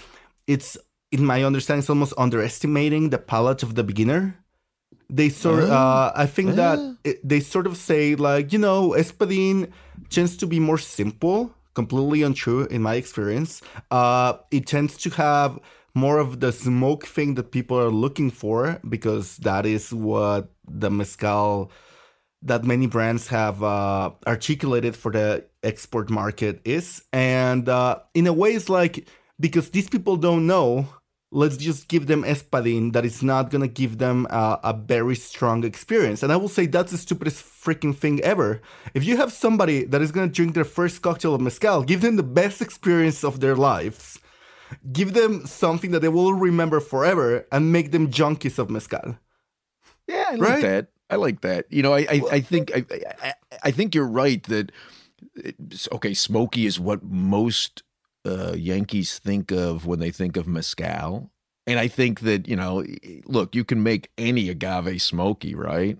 It's 0.47 0.77
in 1.11 1.25
my 1.25 1.43
understanding, 1.43 1.79
it's 1.79 1.89
almost 1.89 2.13
underestimating 2.17 3.09
the 3.09 3.19
palate 3.19 3.63
of 3.63 3.75
the 3.75 3.83
beginner 3.83 4.42
they 5.17 5.29
sort 5.29 5.63
uh 5.69 6.11
i 6.15 6.25
think 6.35 6.55
that 6.55 6.79
it, 7.03 7.17
they 7.31 7.39
sort 7.39 7.67
of 7.67 7.75
say 7.77 8.15
like 8.15 8.51
you 8.53 8.59
know 8.59 8.79
espadin 9.01 9.69
tends 10.09 10.33
to 10.37 10.45
be 10.47 10.59
more 10.59 10.81
simple 10.97 11.53
completely 11.73 12.21
untrue 12.21 12.61
in 12.75 12.81
my 12.81 12.95
experience. 12.95 13.61
Uh 13.89 14.33
it 14.51 14.63
tends 14.67 14.93
to 15.03 15.09
have 15.25 15.51
more 15.95 16.17
of 16.17 16.39
the 16.39 16.51
smoke 16.51 17.05
thing 17.05 17.35
that 17.35 17.51
people 17.51 17.77
are 17.79 17.93
looking 18.05 18.31
for 18.31 18.79
because 18.95 19.37
that 19.37 19.65
is 19.65 19.93
what 19.93 20.49
the 20.67 20.89
mezcal 20.89 21.71
that 22.43 22.63
many 22.63 22.87
brands 22.87 23.27
have 23.27 23.63
uh, 23.63 24.11
articulated 24.27 24.95
for 24.95 25.11
the 25.11 25.45
export 25.63 26.09
market 26.09 26.59
is. 26.65 27.03
And 27.13 27.69
uh, 27.69 27.99
in 28.13 28.27
a 28.27 28.33
way, 28.33 28.51
it's 28.51 28.69
like 28.69 29.07
because 29.39 29.69
these 29.69 29.89
people 29.89 30.17
don't 30.17 30.45
know, 30.45 30.87
let's 31.33 31.57
just 31.57 31.87
give 31.87 32.07
them 32.07 32.23
espadin 32.23 32.93
that 32.93 33.05
is 33.05 33.23
not 33.23 33.49
gonna 33.49 33.67
give 33.67 33.97
them 33.97 34.27
uh, 34.29 34.57
a 34.63 34.73
very 34.73 35.15
strong 35.15 35.63
experience. 35.63 36.23
And 36.23 36.31
I 36.31 36.37
will 36.37 36.47
say 36.49 36.65
that's 36.67 36.91
the 36.91 36.97
stupidest 36.97 37.43
freaking 37.43 37.95
thing 37.95 38.21
ever. 38.21 38.61
If 38.93 39.03
you 39.03 39.17
have 39.17 39.33
somebody 39.33 39.83
that 39.85 40.01
is 40.01 40.11
gonna 40.11 40.27
drink 40.29 40.53
their 40.53 40.63
first 40.65 41.01
cocktail 41.01 41.33
of 41.35 41.41
mezcal, 41.41 41.83
give 41.83 42.01
them 42.01 42.15
the 42.15 42.23
best 42.23 42.61
experience 42.61 43.23
of 43.23 43.39
their 43.39 43.55
lives. 43.55 44.19
Give 44.91 45.13
them 45.13 45.45
something 45.45 45.91
that 45.91 46.01
they 46.01 46.09
will 46.09 46.33
remember 46.33 46.79
forever 46.79 47.45
and 47.51 47.71
make 47.71 47.91
them 47.91 48.09
junkies 48.11 48.57
of 48.59 48.69
mezcal. 48.69 49.17
Yeah, 50.07 50.25
I 50.29 50.35
like 50.35 50.41
Right? 50.41 50.61
that. 50.61 50.87
I 51.09 51.15
like 51.15 51.41
that. 51.41 51.65
You 51.69 51.83
know, 51.83 51.93
I 51.93 51.99
I, 52.09 52.21
I 52.31 52.39
think 52.41 52.71
I, 52.75 52.85
I 53.21 53.33
I 53.65 53.71
think 53.71 53.93
you're 53.95 54.07
right 54.07 54.41
that 54.43 54.71
okay, 55.91 56.13
smoky 56.13 56.65
is 56.65 56.79
what 56.79 57.03
most 57.03 57.83
uh, 58.25 58.53
Yankees 58.55 59.19
think 59.19 59.51
of 59.51 59.85
when 59.85 59.99
they 59.99 60.11
think 60.11 60.37
of 60.37 60.47
mezcal, 60.47 61.31
and 61.67 61.79
I 61.79 61.87
think 61.87 62.21
that 62.21 62.47
you 62.47 62.55
know, 62.55 62.83
look, 63.25 63.55
you 63.55 63.63
can 63.63 63.83
make 63.83 64.09
any 64.17 64.49
agave 64.49 65.01
smoky, 65.01 65.55
right? 65.55 65.97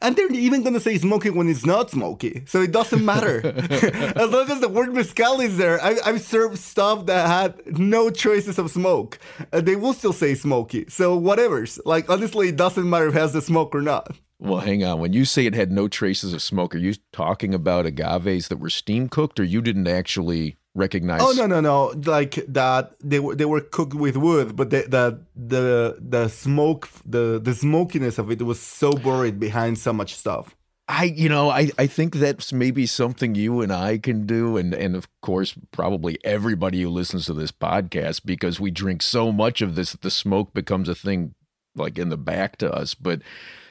And 0.00 0.14
they're 0.14 0.30
even 0.30 0.62
gonna 0.62 0.80
say 0.80 0.98
smoky 0.98 1.30
when 1.30 1.48
it's 1.48 1.66
not 1.66 1.90
smoky, 1.90 2.42
so 2.46 2.62
it 2.62 2.72
doesn't 2.72 3.04
matter. 3.04 3.44
as 3.46 4.30
long 4.30 4.50
as 4.50 4.60
the 4.60 4.68
word 4.68 4.94
mezcal 4.94 5.40
is 5.40 5.56
there, 5.56 5.82
I, 5.82 5.96
I've 6.04 6.20
served 6.20 6.58
stuff 6.58 7.06
that 7.06 7.26
had 7.26 7.78
no 7.78 8.10
traces 8.10 8.58
of 8.58 8.70
smoke. 8.70 9.18
and 9.52 9.66
they 9.66 9.76
will 9.76 9.92
still 9.92 10.12
say 10.12 10.34
smoky. 10.34 10.86
So 10.88 11.16
whatever's. 11.16 11.80
Like 11.84 12.10
honestly, 12.10 12.48
it 12.48 12.56
doesn't 12.56 12.88
matter 12.88 13.08
if 13.08 13.16
it 13.16 13.18
has 13.18 13.32
the 13.32 13.42
smoke 13.42 13.74
or 13.74 13.82
not. 13.82 14.16
Well, 14.38 14.60
hang 14.60 14.82
on. 14.84 15.00
When 15.00 15.12
you 15.12 15.26
say 15.26 15.44
it 15.44 15.54
had 15.54 15.70
no 15.70 15.86
traces 15.86 16.32
of 16.32 16.40
smoke, 16.40 16.74
are 16.74 16.78
you 16.78 16.94
talking 17.12 17.52
about 17.52 17.84
agaves 17.84 18.48
that 18.48 18.56
were 18.56 18.70
steam 18.70 19.08
cooked, 19.08 19.38
or 19.38 19.44
you 19.44 19.60
didn't 19.60 19.86
actually 19.86 20.56
recognize? 20.74 21.20
Oh 21.22 21.32
no 21.32 21.46
no 21.46 21.60
no! 21.60 21.94
Like 22.04 22.44
that 22.48 22.94
they 23.02 23.20
were 23.20 23.34
they 23.34 23.44
were 23.44 23.60
cooked 23.60 23.94
with 23.94 24.16
wood, 24.16 24.56
but 24.56 24.70
the 24.70 24.84
the 24.88 25.20
the, 25.34 25.96
the 26.00 26.28
smoke 26.28 26.88
the 27.04 27.40
the 27.42 27.54
smokiness 27.54 28.18
of 28.18 28.30
it 28.30 28.42
was 28.42 28.60
so 28.60 28.92
buried 28.92 29.38
behind 29.38 29.78
so 29.78 29.92
much 29.92 30.14
stuff. 30.14 30.56
I, 30.92 31.04
you 31.04 31.28
know, 31.28 31.50
I, 31.50 31.70
I 31.78 31.86
think 31.86 32.16
that's 32.16 32.52
maybe 32.52 32.84
something 32.84 33.36
you 33.36 33.60
and 33.60 33.72
I 33.72 33.98
can 33.98 34.26
do, 34.26 34.56
and 34.56 34.74
and 34.74 34.96
of 34.96 35.06
course, 35.20 35.54
probably 35.70 36.18
everybody 36.24 36.82
who 36.82 36.90
listens 36.90 37.26
to 37.26 37.34
this 37.34 37.52
podcast, 37.52 38.24
because 38.24 38.58
we 38.58 38.72
drink 38.72 39.02
so 39.02 39.30
much 39.30 39.62
of 39.62 39.76
this 39.76 39.92
that 39.92 40.02
the 40.02 40.10
smoke 40.10 40.52
becomes 40.52 40.88
a 40.88 40.94
thing 40.96 41.34
like 41.76 41.96
in 41.96 42.08
the 42.08 42.16
back 42.16 42.56
to 42.56 42.72
us. 42.72 42.94
But 42.94 43.22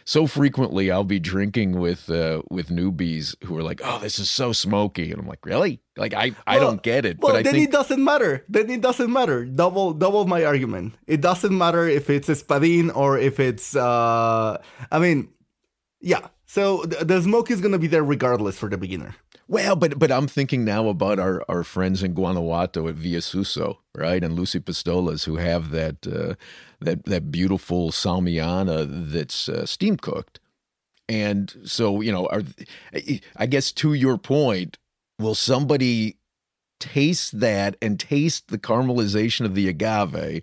so 0.09 0.25
frequently, 0.25 0.89
I'll 0.89 1.03
be 1.03 1.19
drinking 1.19 1.79
with 1.79 2.09
uh, 2.09 2.41
with 2.49 2.69
newbies 2.69 3.35
who 3.43 3.55
are 3.57 3.61
like, 3.61 3.79
"Oh, 3.83 3.99
this 3.99 4.17
is 4.17 4.27
so 4.31 4.51
smoky," 4.53 5.11
and 5.11 5.21
I'm 5.21 5.27
like, 5.27 5.45
"Really? 5.45 5.81
Like, 5.97 6.15
I 6.15 6.31
I 6.47 6.57
Well- 6.57 6.65
don't 6.71 6.81
get 6.81 7.05
it." 7.05 7.19
Well, 7.19 7.33
but 7.33 7.37
I 7.39 7.43
then 7.43 7.53
think 7.53 7.69
it 7.69 7.71
doesn't 7.71 8.03
matter. 8.03 8.43
Then 8.49 8.71
it 8.71 8.81
doesn't 8.81 9.11
matter. 9.13 9.45
Double 9.45 9.93
double 9.93 10.25
my 10.25 10.41
argument. 10.45 10.95
It 11.05 11.21
doesn't 11.21 11.55
matter 11.55 11.87
if 11.87 12.09
it's 12.09 12.27
espadin 12.27 12.89
or 12.95 13.19
if 13.19 13.39
it's. 13.39 13.75
uh 13.75 14.57
I 14.91 14.97
mean, 14.97 15.29
yeah. 16.01 16.29
So 16.45 16.81
the, 16.89 17.05
the 17.05 17.21
smoke 17.21 17.51
is 17.51 17.61
gonna 17.61 17.77
be 17.77 17.87
there 17.93 18.03
regardless 18.03 18.57
for 18.57 18.67
the 18.69 18.77
beginner. 18.77 19.13
Well, 19.47 19.75
but 19.75 19.99
but 19.99 20.11
I'm 20.11 20.27
thinking 20.27 20.65
now 20.65 20.89
about 20.89 21.19
our, 21.19 21.43
our 21.49 21.63
friends 21.63 22.01
in 22.03 22.13
Guanajuato 22.13 22.87
at 22.87 22.95
Villa 22.95 23.21
Suso, 23.21 23.79
right, 23.95 24.23
and 24.23 24.33
Lucy 24.35 24.59
Pistolas, 24.59 25.25
who 25.25 25.37
have 25.37 25.69
that 25.71 26.05
uh, 26.07 26.33
that 26.81 27.05
that 27.05 27.31
beautiful 27.31 27.91
salmiana 27.91 28.87
that's 29.11 29.49
uh, 29.49 29.65
steam 29.65 29.97
cooked, 29.97 30.39
and 31.07 31.55
so 31.65 32.01
you 32.01 32.11
know, 32.11 32.27
are 32.27 32.43
I 33.35 33.45
guess 33.45 33.71
to 33.73 33.93
your 33.93 34.17
point, 34.17 34.77
will 35.17 35.35
somebody 35.35 36.17
taste 36.79 37.39
that 37.39 37.75
and 37.81 37.99
taste 37.99 38.47
the 38.47 38.57
caramelization 38.57 39.45
of 39.45 39.55
the 39.55 39.67
agave, 39.67 40.41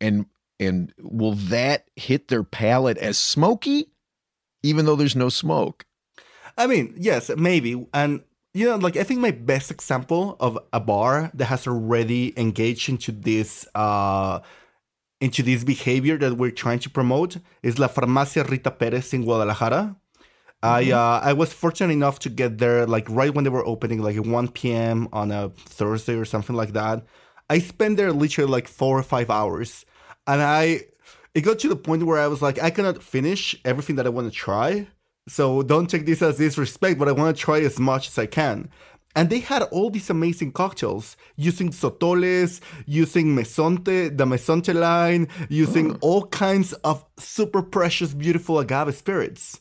and 0.00 0.26
and 0.58 0.92
will 1.00 1.34
that 1.34 1.88
hit 1.96 2.28
their 2.28 2.42
palate 2.42 2.98
as 2.98 3.18
smoky, 3.18 3.86
even 4.62 4.86
though 4.86 4.96
there's 4.96 5.16
no 5.16 5.28
smoke? 5.28 5.84
I 6.56 6.66
mean, 6.66 6.94
yes, 6.96 7.30
maybe. 7.36 7.86
And 7.94 8.22
you 8.54 8.66
know, 8.66 8.76
like 8.76 8.96
I 8.96 9.02
think 9.02 9.20
my 9.20 9.30
best 9.30 9.70
example 9.70 10.36
of 10.40 10.58
a 10.72 10.80
bar 10.80 11.30
that 11.34 11.46
has 11.46 11.66
already 11.66 12.38
engaged 12.38 12.88
into 12.88 13.12
this 13.12 13.66
uh 13.74 14.40
into 15.22 15.40
this 15.42 15.62
behavior 15.62 16.18
that 16.18 16.36
we're 16.36 16.50
trying 16.50 16.80
to 16.80 16.90
promote 16.90 17.36
is 17.62 17.78
La 17.78 17.86
Farmacia 17.86 18.42
Rita 18.50 18.72
Perez 18.72 19.14
in 19.14 19.22
Guadalajara. 19.22 19.96
I 20.64 20.90
uh, 20.90 21.20
I 21.22 21.32
was 21.32 21.52
fortunate 21.52 21.92
enough 21.92 22.18
to 22.20 22.28
get 22.28 22.58
there 22.58 22.86
like 22.86 23.08
right 23.08 23.32
when 23.34 23.44
they 23.44 23.50
were 23.50 23.66
opening, 23.66 24.02
like 24.02 24.16
at 24.16 24.26
1 24.26 24.48
p.m. 24.48 25.08
on 25.12 25.30
a 25.30 25.50
Thursday 25.78 26.14
or 26.14 26.24
something 26.24 26.56
like 26.56 26.72
that. 26.72 27.04
I 27.48 27.58
spent 27.60 27.96
there 27.96 28.12
literally 28.12 28.50
like 28.50 28.68
four 28.68 28.98
or 28.98 29.02
five 29.02 29.30
hours, 29.30 29.84
and 30.26 30.42
I 30.42 30.86
it 31.34 31.42
got 31.42 31.58
to 31.60 31.68
the 31.68 31.76
point 31.76 32.02
where 32.04 32.18
I 32.18 32.26
was 32.26 32.42
like, 32.42 32.60
I 32.60 32.70
cannot 32.70 33.02
finish 33.02 33.56
everything 33.64 33.96
that 33.96 34.06
I 34.06 34.10
want 34.10 34.26
to 34.30 34.36
try. 34.36 34.88
So 35.28 35.62
don't 35.62 35.88
take 35.88 36.04
this 36.04 36.20
as 36.20 36.38
disrespect, 36.38 36.98
but 36.98 37.08
I 37.08 37.12
want 37.12 37.36
to 37.36 37.40
try 37.40 37.60
as 37.60 37.78
much 37.78 38.08
as 38.08 38.18
I 38.18 38.26
can. 38.26 38.70
And 39.14 39.28
they 39.28 39.40
had 39.40 39.62
all 39.64 39.90
these 39.90 40.10
amazing 40.10 40.52
cocktails 40.52 41.16
using 41.36 41.70
sotoles, 41.70 42.60
using 42.86 43.36
Mezonte, 43.36 44.16
the 44.16 44.24
Mezonte 44.24 44.74
line, 44.74 45.28
using 45.48 45.96
all 45.96 46.26
kinds 46.26 46.72
of 46.84 47.04
super 47.18 47.62
precious, 47.62 48.14
beautiful 48.14 48.58
agave 48.58 48.94
spirits. 48.94 49.60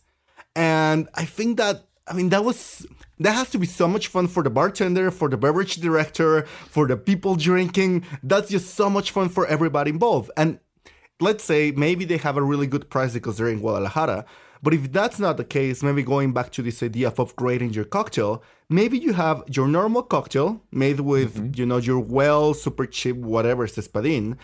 And 0.56 1.10
I 1.16 1.26
think 1.26 1.58
that 1.58 1.84
I 2.08 2.14
mean, 2.14 2.30
that 2.30 2.44
was 2.44 2.86
that 3.20 3.34
has 3.34 3.50
to 3.52 3.60
be 3.60 3.68
so 3.68 3.88
much 3.88 4.08
fun 4.08 4.28
for 4.28 4.44
the 4.44 4.50
bartender, 4.50 5.12
for 5.12 5.30
the 5.30 5.38
beverage 5.38 5.76
director, 5.76 6.44
for 6.44 6.88
the 6.88 6.98
people 6.98 7.36
drinking. 7.36 8.06
That's 8.24 8.50
just 8.50 8.74
so 8.74 8.90
much 8.90 9.12
fun 9.12 9.30
for 9.30 9.46
everybody 9.48 9.92
involved. 9.92 10.32
And 10.36 10.60
let's 11.20 11.44
say 11.44 11.72
maybe 11.72 12.04
they 12.04 12.18
have 12.18 12.36
a 12.36 12.42
really 12.42 12.68
good 12.68 12.90
price 12.90 13.14
because 13.14 13.38
they're 13.38 13.48
in 13.48 13.60
Guadalajara. 13.60 14.26
But 14.64 14.74
if 14.74 14.92
that's 14.92 15.20
not 15.20 15.38
the 15.38 15.44
case, 15.44 15.82
maybe 15.82 16.04
going 16.04 16.34
back 16.34 16.52
to 16.52 16.62
this 16.62 16.84
idea 16.84 17.08
of 17.08 17.16
upgrading 17.16 17.74
your 17.74 17.86
cocktail, 17.86 18.44
maybe 18.70 18.98
you 18.98 19.14
have 19.14 19.44
your 19.48 19.68
normal 19.68 20.04
cocktail 20.04 20.62
made 20.72 21.00
with, 21.00 21.36
mm-hmm. 21.36 21.52
you 21.56 21.66
know, 21.66 21.78
your 21.78 22.00
well, 22.00 22.54
super 22.54 22.86
cheap, 22.86 23.16
whatever, 23.16 23.66
espadín. 23.66 24.38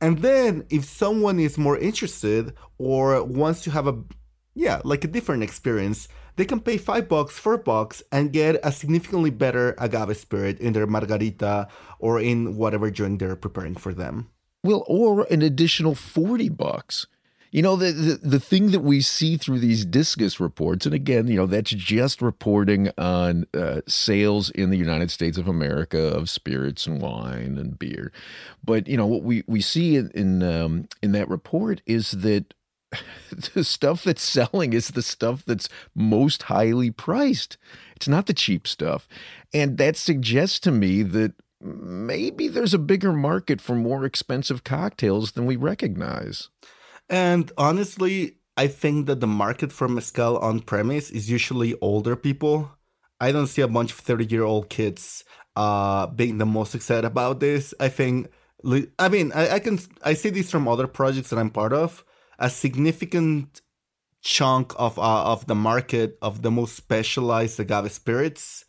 And 0.00 0.18
then 0.18 0.64
if 0.70 0.84
someone 0.84 1.40
is 1.40 1.58
more 1.58 1.78
interested 1.78 2.54
or 2.78 3.24
wants 3.24 3.62
to 3.62 3.70
have 3.72 3.88
a, 3.88 3.96
yeah, 4.54 4.80
like 4.84 5.02
a 5.04 5.08
different 5.08 5.42
experience, 5.42 6.08
they 6.36 6.44
can 6.44 6.60
pay 6.60 6.78
five 6.78 7.08
bucks, 7.08 7.38
four 7.38 7.58
bucks, 7.58 8.02
and 8.12 8.32
get 8.32 8.60
a 8.62 8.70
significantly 8.70 9.30
better 9.30 9.74
agave 9.78 10.16
spirit 10.16 10.58
in 10.60 10.72
their 10.72 10.86
margarita 10.86 11.68
or 11.98 12.20
in 12.20 12.56
whatever 12.56 12.90
drink 12.90 13.20
they're 13.20 13.36
preparing 13.36 13.74
for 13.74 13.92
them. 13.92 14.30
Well, 14.62 14.84
or 14.86 15.26
an 15.30 15.42
additional 15.42 15.94
40 15.94 16.48
bucks. 16.48 17.06
You 17.54 17.62
know, 17.62 17.76
the, 17.76 17.92
the, 17.92 18.14
the 18.16 18.40
thing 18.40 18.72
that 18.72 18.80
we 18.80 19.00
see 19.00 19.36
through 19.36 19.60
these 19.60 19.84
DISCUS 19.84 20.40
reports, 20.40 20.86
and 20.86 20.94
again, 20.94 21.28
you 21.28 21.36
know, 21.36 21.46
that's 21.46 21.70
just 21.70 22.20
reporting 22.20 22.90
on 22.98 23.46
uh, 23.54 23.82
sales 23.86 24.50
in 24.50 24.70
the 24.70 24.76
United 24.76 25.12
States 25.12 25.38
of 25.38 25.46
America 25.46 26.00
of 26.00 26.28
spirits 26.28 26.84
and 26.84 27.00
wine 27.00 27.56
and 27.56 27.78
beer. 27.78 28.10
But, 28.64 28.88
you 28.88 28.96
know, 28.96 29.06
what 29.06 29.22
we, 29.22 29.44
we 29.46 29.60
see 29.60 29.94
in, 29.94 30.10
in, 30.16 30.42
um, 30.42 30.88
in 31.00 31.12
that 31.12 31.28
report 31.28 31.80
is 31.86 32.10
that 32.10 32.54
the 33.54 33.62
stuff 33.62 34.02
that's 34.02 34.24
selling 34.24 34.72
is 34.72 34.88
the 34.88 35.00
stuff 35.00 35.44
that's 35.44 35.68
most 35.94 36.42
highly 36.42 36.90
priced. 36.90 37.56
It's 37.94 38.08
not 38.08 38.26
the 38.26 38.34
cheap 38.34 38.66
stuff. 38.66 39.06
And 39.52 39.78
that 39.78 39.96
suggests 39.96 40.58
to 40.58 40.72
me 40.72 41.04
that 41.04 41.34
maybe 41.60 42.48
there's 42.48 42.74
a 42.74 42.78
bigger 42.78 43.12
market 43.12 43.60
for 43.60 43.76
more 43.76 44.04
expensive 44.04 44.64
cocktails 44.64 45.32
than 45.32 45.46
we 45.46 45.54
recognize. 45.54 46.48
And 47.08 47.50
honestly, 47.58 48.36
I 48.56 48.66
think 48.68 49.06
that 49.06 49.20
the 49.20 49.26
market 49.26 49.72
for 49.72 49.88
mezcal 49.88 50.38
on 50.38 50.60
premise 50.60 51.10
is 51.10 51.30
usually 51.30 51.74
older 51.80 52.16
people. 52.16 52.70
I 53.20 53.32
don't 53.32 53.46
see 53.46 53.62
a 53.62 53.68
bunch 53.68 53.92
of 53.92 53.98
30 53.98 54.26
year 54.26 54.44
old 54.44 54.68
kids 54.68 55.24
uh, 55.56 56.06
being 56.06 56.38
the 56.38 56.46
most 56.46 56.74
excited 56.74 57.04
about 57.04 57.40
this. 57.40 57.74
I 57.80 57.88
think, 57.88 58.28
I 58.98 59.08
mean, 59.08 59.32
I, 59.32 59.54
I 59.54 59.58
can, 59.58 59.78
I 60.02 60.14
see 60.14 60.30
this 60.30 60.50
from 60.50 60.68
other 60.68 60.86
projects 60.86 61.30
that 61.30 61.38
I'm 61.38 61.50
part 61.50 61.72
of 61.72 62.04
a 62.38 62.50
significant 62.50 63.60
chunk 64.22 64.72
of 64.78 64.98
uh, 64.98 65.24
of 65.24 65.46
the 65.46 65.54
market 65.54 66.18
of 66.22 66.42
the 66.42 66.50
most 66.50 66.74
specialized 66.74 67.60
agave 67.60 67.92
spirits 67.92 68.64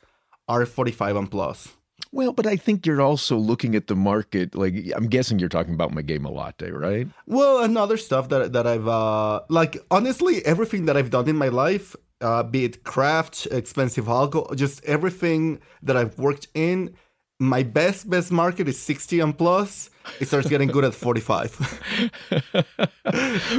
are 0.47 0.65
45 0.65 1.15
and 1.15 1.31
plus. 1.31 1.69
Well, 2.11 2.31
but 2.31 2.45
I 2.47 2.55
think 2.55 2.85
you're 2.85 3.01
also 3.01 3.37
looking 3.37 3.75
at 3.75 3.87
the 3.87 3.95
market. 3.95 4.55
Like 4.55 4.75
I'm 4.95 5.07
guessing 5.07 5.39
you're 5.39 5.49
talking 5.49 5.73
about 5.73 5.91
Maguey 5.91 6.19
Melate, 6.19 6.71
right? 6.71 7.07
Well, 7.25 7.63
and 7.63 7.77
other 7.77 7.97
stuff 7.97 8.29
that 8.29 8.53
that 8.53 8.65
I've 8.67 8.87
uh 8.87 9.41
like 9.49 9.77
honestly 9.91 10.45
everything 10.45 10.85
that 10.85 10.95
I've 10.97 11.09
done 11.09 11.27
in 11.27 11.35
my 11.35 11.49
life, 11.49 11.95
uh, 12.21 12.43
be 12.43 12.65
it 12.65 12.83
craft, 12.83 13.47
expensive 13.51 14.07
alcohol, 14.07 14.55
just 14.55 14.83
everything 14.85 15.59
that 15.83 15.97
I've 15.97 16.17
worked 16.17 16.47
in 16.53 16.95
my 17.39 17.63
best 17.63 18.09
best 18.09 18.31
market 18.31 18.67
is 18.67 18.79
60 18.79 19.19
and 19.19 19.37
plus 19.37 19.89
it 20.19 20.27
starts 20.27 20.47
getting 20.47 20.69
good 20.69 20.85
at 20.85 20.93
45 20.93 21.81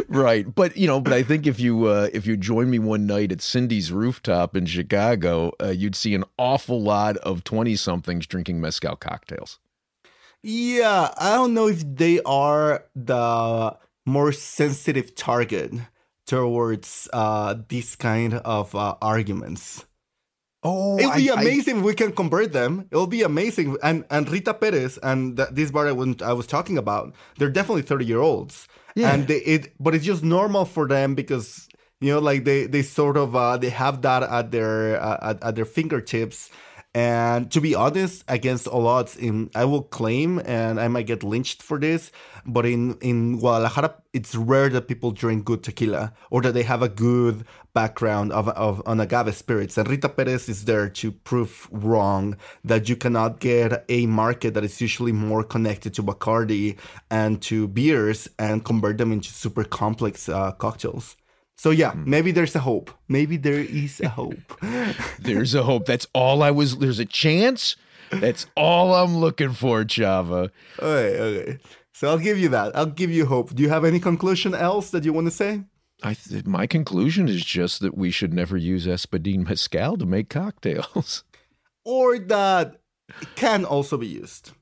right 0.09 0.55
but 0.55 0.77
you 0.77 0.87
know 0.87 1.01
but 1.01 1.13
i 1.13 1.23
think 1.23 1.47
if 1.47 1.61
you 1.61 1.87
uh, 1.87 2.09
if 2.13 2.27
you 2.27 2.37
join 2.37 2.71
me 2.71 2.79
one 2.79 3.07
night 3.07 3.33
at 3.33 3.43
cindy's 3.43 3.93
rooftop 3.93 4.57
in 4.57 4.65
chicago 4.65 5.53
uh, 5.63 5.69
you'd 5.69 5.95
see 5.95 6.15
an 6.15 6.25
awful 6.39 6.81
lot 6.81 7.19
of 7.19 7.45
20 7.45 7.77
somethings 7.77 8.27
drinking 8.27 8.61
mezcal 8.61 8.97
cocktails. 8.97 9.59
Yeah 10.43 11.13
i 11.19 11.35
don't 11.35 11.53
know 11.53 11.69
if 11.69 11.83
they 11.85 12.21
are 12.23 12.85
the 12.95 13.77
more 14.07 14.33
sensitive 14.33 15.15
target 15.15 15.73
towards 16.27 17.09
uh, 17.13 17.55
this 17.69 17.95
kind 17.95 18.35
of 18.35 18.75
uh, 18.75 18.95
arguments 19.03 19.85
Oh, 20.67 20.99
it'll 20.99 21.15
be 21.15 21.31
I, 21.31 21.41
amazing 21.41 21.77
I, 21.77 21.79
if 21.79 21.85
we 21.85 21.95
can 21.95 22.13
convert 22.13 22.53
them. 22.53 22.89
It'll 22.91 23.07
be 23.07 23.23
amazing. 23.23 23.77
And 23.83 24.05
and 24.11 24.29
Rita 24.29 24.53
Perez 24.55 24.99
and 24.99 25.37
th- 25.37 25.51
this 25.53 25.71
bar 25.71 25.87
I, 25.87 25.95
I 26.25 26.33
was 26.33 26.47
talking 26.47 26.77
about, 26.77 27.15
they're 27.39 27.51
definitely 27.51 27.83
thirty 27.83 28.05
year 28.05 28.19
olds. 28.21 28.67
Yeah. 28.97 29.13
And 29.13 29.29
they, 29.29 29.39
it, 29.39 29.75
but 29.79 29.95
it's 29.95 30.05
just 30.05 30.25
normal 30.25 30.65
for 30.65 30.89
them 30.89 31.15
because 31.15 31.69
you 32.01 32.13
know, 32.13 32.19
like 32.19 32.45
they 32.45 32.67
they 32.67 32.83
sort 32.83 33.17
of 33.17 33.37
uh, 33.37 33.57
they 33.57 33.71
have 33.71 34.03
that 34.03 34.23
at 34.23 34.51
their 34.51 35.01
uh, 35.01 35.31
at, 35.31 35.43
at 35.43 35.55
their 35.55 35.65
fingertips, 35.65 36.51
and 36.97 37.51
to 37.51 37.61
be 37.61 37.75
honest, 37.75 38.25
against 38.27 38.67
all 38.67 38.87
odds, 38.87 39.17
in 39.17 39.51
I 39.55 39.67
will 39.67 39.83
claim, 39.83 40.39
and 40.47 40.81
I 40.81 40.89
might 40.89 41.07
get 41.07 41.23
lynched 41.23 41.63
for 41.63 41.79
this, 41.79 42.11
but 42.47 42.65
in 42.65 42.97
in 43.03 43.39
Guadalajara, 43.39 43.97
it's 44.15 44.35
rare 44.35 44.71
that 44.71 44.89
people 44.89 45.11
drink 45.11 45.45
good 45.45 45.63
tequila 45.63 46.15
or 46.31 46.41
that 46.41 46.55
they 46.55 46.63
have 46.63 46.81
a 46.81 46.89
good 46.89 47.45
background 47.75 48.33
of, 48.33 48.49
of 48.49 48.81
on 48.87 48.99
agave 48.99 49.37
spirits. 49.37 49.77
And 49.77 49.87
Rita 49.91 50.09
Perez 50.09 50.49
is 50.49 50.65
there 50.65 50.89
to 50.89 51.13
prove 51.13 51.69
wrong 51.71 52.39
that 52.65 52.89
you 52.89 52.97
cannot 52.97 53.41
get 53.41 53.85
a 53.91 54.07
market 54.07 54.55
that 54.55 54.65
is 54.65 54.81
usually 54.81 55.13
more 55.13 55.45
connected 55.45 55.93
to 55.97 56.03
Bacardi 56.03 56.79
and 57.11 57.43
to 57.43 57.69
beers 57.69 58.27
and 58.39 58.65
convert 58.65 58.97
them 58.97 59.13
into 59.13 59.29
super 59.29 59.65
complex 59.65 60.31
uh, 60.31 60.53
cocktails. 60.53 61.15
So 61.57 61.71
yeah, 61.71 61.93
hmm. 61.93 62.09
maybe 62.09 62.31
there's 62.33 62.55
a 62.55 62.61
hope. 62.61 62.91
Maybe 63.09 63.37
there 63.37 63.61
is 63.61 64.01
a 64.01 64.09
hope. 64.21 64.59
there's 65.19 65.55
a 65.55 65.63
hope. 65.63 65.87
That's 65.87 66.07
all 66.15 66.43
I 66.43 66.51
was. 66.51 66.79
There's 66.79 66.99
a 66.99 67.05
chance. 67.07 67.77
That's 68.11 68.47
all 68.57 68.95
I'm 68.95 69.17
looking 69.17 69.53
for, 69.53 69.85
Chava. 69.85 70.51
Okay, 70.79 71.21
okay. 71.21 71.59
So 71.93 72.09
I'll 72.09 72.19
give 72.19 72.39
you 72.39 72.49
that. 72.51 72.77
I'll 72.77 72.87
give 72.87 73.11
you 73.11 73.27
hope. 73.27 73.55
Do 73.55 73.63
you 73.63 73.69
have 73.69 73.85
any 73.85 73.99
conclusion 73.99 74.55
else 74.55 74.91
that 74.91 75.05
you 75.05 75.13
want 75.13 75.27
to 75.27 75.31
say? 75.31 75.65
I 76.03 76.15
th- 76.15 76.45
my 76.45 76.67
conclusion 76.67 77.29
is 77.29 77.45
just 77.45 77.81
that 77.81 77.97
we 77.97 78.11
should 78.11 78.35
never 78.35 78.57
use 78.57 78.87
espadín 78.87 79.49
mezcal 79.49 79.97
to 79.97 80.07
make 80.07 80.29
cocktails, 80.29 81.25
or 81.85 82.19
that 82.19 82.77
it 83.23 83.35
can 83.35 83.65
also 83.65 83.97
be 83.97 84.07
used. 84.07 84.53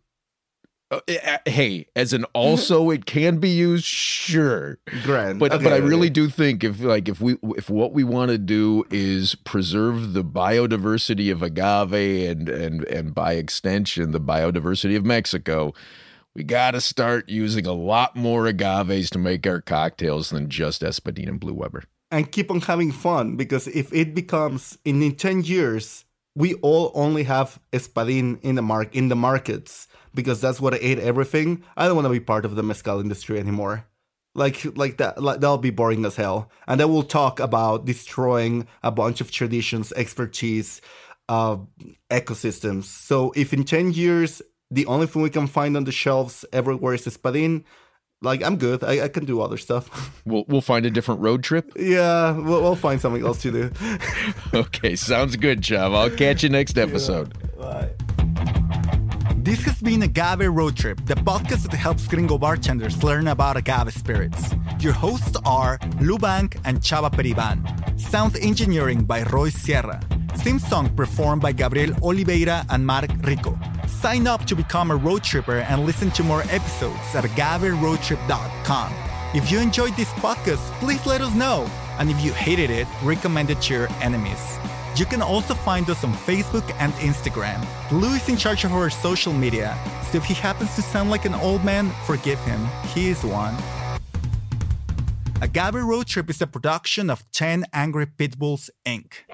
Uh, 0.94 1.00
eh, 1.08 1.18
eh, 1.22 1.50
hey, 1.50 1.86
as 1.96 2.12
an 2.12 2.24
also 2.34 2.90
it 2.90 3.04
can 3.04 3.38
be 3.38 3.50
used, 3.50 3.84
sure. 3.84 4.78
Grand. 5.02 5.40
But 5.40 5.52
okay, 5.52 5.64
but 5.64 5.72
I 5.72 5.78
really 5.78 6.10
do 6.10 6.28
think 6.28 6.62
if 6.62 6.80
like 6.80 7.08
if 7.08 7.20
we 7.20 7.36
if 7.56 7.68
what 7.68 7.92
we 7.92 8.04
want 8.04 8.30
to 8.30 8.38
do 8.38 8.84
is 8.90 9.34
preserve 9.34 10.12
the 10.12 10.22
biodiversity 10.22 11.32
of 11.32 11.42
agave 11.42 12.30
and 12.30 12.48
and 12.48 12.84
and 12.84 13.12
by 13.12 13.32
extension 13.32 14.12
the 14.12 14.20
biodiversity 14.20 14.96
of 14.96 15.04
Mexico, 15.04 15.74
we 16.34 16.44
got 16.44 16.72
to 16.72 16.80
start 16.80 17.28
using 17.28 17.66
a 17.66 17.72
lot 17.72 18.14
more 18.14 18.46
agaves 18.46 19.10
to 19.10 19.18
make 19.18 19.46
our 19.48 19.60
cocktails 19.60 20.30
than 20.30 20.48
just 20.48 20.82
Espadín 20.82 21.28
and 21.28 21.40
Blue 21.40 21.54
Weber. 21.54 21.82
And 22.12 22.30
keep 22.30 22.52
on 22.52 22.60
having 22.60 22.92
fun 22.92 23.36
because 23.36 23.66
if 23.66 23.92
it 23.92 24.14
becomes 24.14 24.78
in, 24.84 25.02
in 25.02 25.16
10 25.16 25.42
years, 25.42 26.03
we 26.34 26.54
all 26.54 26.90
only 26.94 27.24
have 27.24 27.60
Espadín 27.72 28.40
in 28.42 28.56
the 28.56 28.62
mark 28.62 28.94
in 28.94 29.08
the 29.08 29.16
markets 29.16 29.88
because 30.14 30.40
that's 30.40 30.60
what 30.60 30.74
ate 30.74 30.98
everything. 30.98 31.62
I 31.76 31.86
don't 31.86 31.96
want 31.96 32.06
to 32.06 32.10
be 32.10 32.20
part 32.20 32.44
of 32.44 32.54
the 32.56 32.62
mezcal 32.62 33.00
industry 33.00 33.38
anymore. 33.38 33.86
Like 34.34 34.64
like 34.76 34.96
that 34.96 35.22
like, 35.22 35.40
that'll 35.40 35.58
be 35.58 35.70
boring 35.70 36.04
as 36.04 36.16
hell. 36.16 36.50
And 36.66 36.80
then 36.80 36.92
we'll 36.92 37.04
talk 37.04 37.38
about 37.38 37.84
destroying 37.84 38.66
a 38.82 38.90
bunch 38.90 39.20
of 39.20 39.30
traditions, 39.30 39.92
expertise, 39.92 40.80
uh, 41.28 41.58
ecosystems. 42.10 42.84
So 42.84 43.32
if 43.36 43.52
in 43.52 43.64
10 43.64 43.92
years 43.92 44.42
the 44.70 44.86
only 44.86 45.06
thing 45.06 45.22
we 45.22 45.30
can 45.30 45.46
find 45.46 45.76
on 45.76 45.84
the 45.84 45.92
shelves 45.92 46.44
everywhere 46.52 46.94
is 46.94 47.04
espadín, 47.06 47.62
like 48.24 48.42
I'm 48.42 48.56
good. 48.56 48.82
I, 48.82 49.04
I 49.04 49.08
can 49.08 49.24
do 49.24 49.40
other 49.40 49.56
stuff. 49.58 49.84
We'll 50.26 50.44
we'll 50.48 50.62
find 50.62 50.86
a 50.86 50.90
different 50.90 51.20
road 51.20 51.42
trip. 51.42 51.70
Yeah, 51.94 52.32
we'll, 52.32 52.62
we'll 52.62 52.76
find 52.76 52.98
something 53.00 53.22
else 53.24 53.42
to 53.42 53.50
do. 53.52 53.70
okay, 54.54 54.96
sounds 54.96 55.36
good, 55.36 55.60
Chav. 55.60 55.94
I'll 55.94 56.08
catch 56.10 56.42
you 56.42 56.48
next 56.48 56.78
episode. 56.78 57.36
Yeah, 57.36 57.64
bye. 57.64 57.90
This 59.36 59.62
has 59.64 59.82
been 59.82 60.02
Agave 60.02 60.48
Road 60.48 60.74
Trip, 60.76 60.98
the 61.04 61.14
podcast 61.16 61.70
that 61.70 61.76
helps 61.76 62.08
gringo 62.08 62.38
bartenders 62.38 63.02
learn 63.04 63.28
about 63.28 63.58
agave 63.58 63.92
spirits. 63.92 64.54
Your 64.80 64.94
hosts 64.94 65.36
are 65.44 65.78
Lou 66.00 66.16
Bank 66.16 66.56
and 66.64 66.80
Chava 66.80 67.10
Periban. 67.10 67.58
Sound 68.00 68.36
engineering 68.38 69.04
by 69.04 69.22
Roy 69.24 69.50
Sierra. 69.50 70.00
Theme 70.38 70.58
song 70.58 70.88
performed 70.96 71.42
by 71.42 71.52
Gabriel 71.52 71.94
Oliveira 72.02 72.64
and 72.70 72.86
Mark 72.86 73.10
Rico. 73.22 73.58
Sign 74.04 74.26
up 74.26 74.44
to 74.44 74.54
become 74.54 74.90
a 74.90 74.96
road 74.96 75.24
tripper 75.24 75.60
and 75.60 75.86
listen 75.86 76.10
to 76.10 76.22
more 76.22 76.42
episodes 76.50 77.14
at 77.14 77.24
agaveroadtrip.com. 77.24 78.92
If 79.32 79.50
you 79.50 79.58
enjoyed 79.58 79.96
this 79.96 80.10
podcast, 80.20 80.58
please 80.78 81.06
let 81.06 81.22
us 81.22 81.34
know. 81.34 81.66
And 81.98 82.10
if 82.10 82.22
you 82.22 82.30
hated 82.34 82.68
it, 82.68 82.86
recommend 83.02 83.48
it 83.48 83.62
to 83.62 83.72
your 83.72 83.88
enemies. 84.02 84.58
You 84.94 85.06
can 85.06 85.22
also 85.22 85.54
find 85.54 85.88
us 85.88 86.04
on 86.04 86.12
Facebook 86.12 86.70
and 86.78 86.92
Instagram. 86.96 87.66
Lou 87.90 88.12
is 88.12 88.28
in 88.28 88.36
charge 88.36 88.64
of 88.64 88.74
our 88.74 88.90
social 88.90 89.32
media, 89.32 89.74
so 90.10 90.18
if 90.18 90.24
he 90.24 90.34
happens 90.34 90.74
to 90.74 90.82
sound 90.82 91.08
like 91.08 91.24
an 91.24 91.32
old 91.36 91.64
man, 91.64 91.90
forgive 92.04 92.38
him. 92.40 92.60
He 92.92 93.08
is 93.08 93.24
one. 93.24 93.56
Agave 95.40 95.82
Road 95.82 96.08
Trip 96.08 96.28
is 96.28 96.42
a 96.42 96.46
production 96.46 97.08
of 97.08 97.24
10 97.32 97.64
Angry 97.72 98.04
Pitbulls, 98.04 98.68
Inc. 98.84 99.24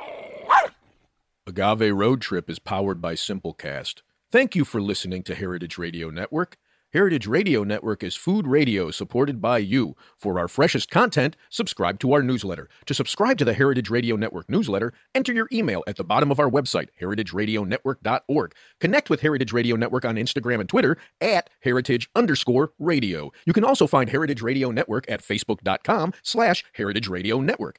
Agave 1.45 1.93
Road 1.93 2.21
Trip 2.21 2.49
is 2.49 2.61
powered 2.61 3.01
by 3.03 3.15
Simplecast. 3.15 4.03
Thank 4.33 4.55
you 4.55 4.65
for 4.65 4.81
listening 4.81 5.25
to 5.25 5.35
Heritage 5.35 5.77
Radio 5.77 6.09
Network. 6.09 6.57
Heritage 6.93 7.29
Radio 7.29 7.63
Network 7.63 8.03
is 8.03 8.17
food 8.17 8.49
radio 8.49 8.91
supported 8.91 9.41
by 9.41 9.59
you. 9.59 9.97
For 10.17 10.41
our 10.41 10.49
freshest 10.49 10.91
content, 10.91 11.37
subscribe 11.49 12.01
to 12.01 12.13
our 12.13 12.23
newsletter. 12.23 12.69
To 12.87 12.95
subscribe 12.95 13.39
to 13.39 13.45
the 13.45 13.55
Heritage 13.55 13.91
Radio 13.91 14.17
Network 14.17 14.51
newsletter, 14.51 14.93
enter 15.15 15.33
your 15.33 15.49
email 15.53 15.85
at 15.87 15.95
the 15.95 16.03
bottom 16.05 16.33
of 16.33 16.41
our 16.41 16.51
website, 16.51 16.89
heritageradionetwork.org. 17.01 18.55
Connect 18.81 19.09
with 19.09 19.21
Heritage 19.21 19.53
Radio 19.53 19.77
Network 19.77 20.05
on 20.05 20.17
Instagram 20.17 20.59
and 20.59 20.69
Twitter 20.69 20.97
at 21.21 21.49
heritage 21.61 22.09
underscore 22.17 22.73
radio. 22.81 23.31
You 23.47 23.53
can 23.53 23.65
also 23.65 23.87
find 23.87 24.11
Heritage 24.11 24.43
Radio 24.43 24.73
Network 24.73 25.09
at 25.09 25.23
facebook.com 25.23 26.13
slash 26.23 26.65
heritage 26.73 27.07
radio 27.07 27.41
network. 27.41 27.79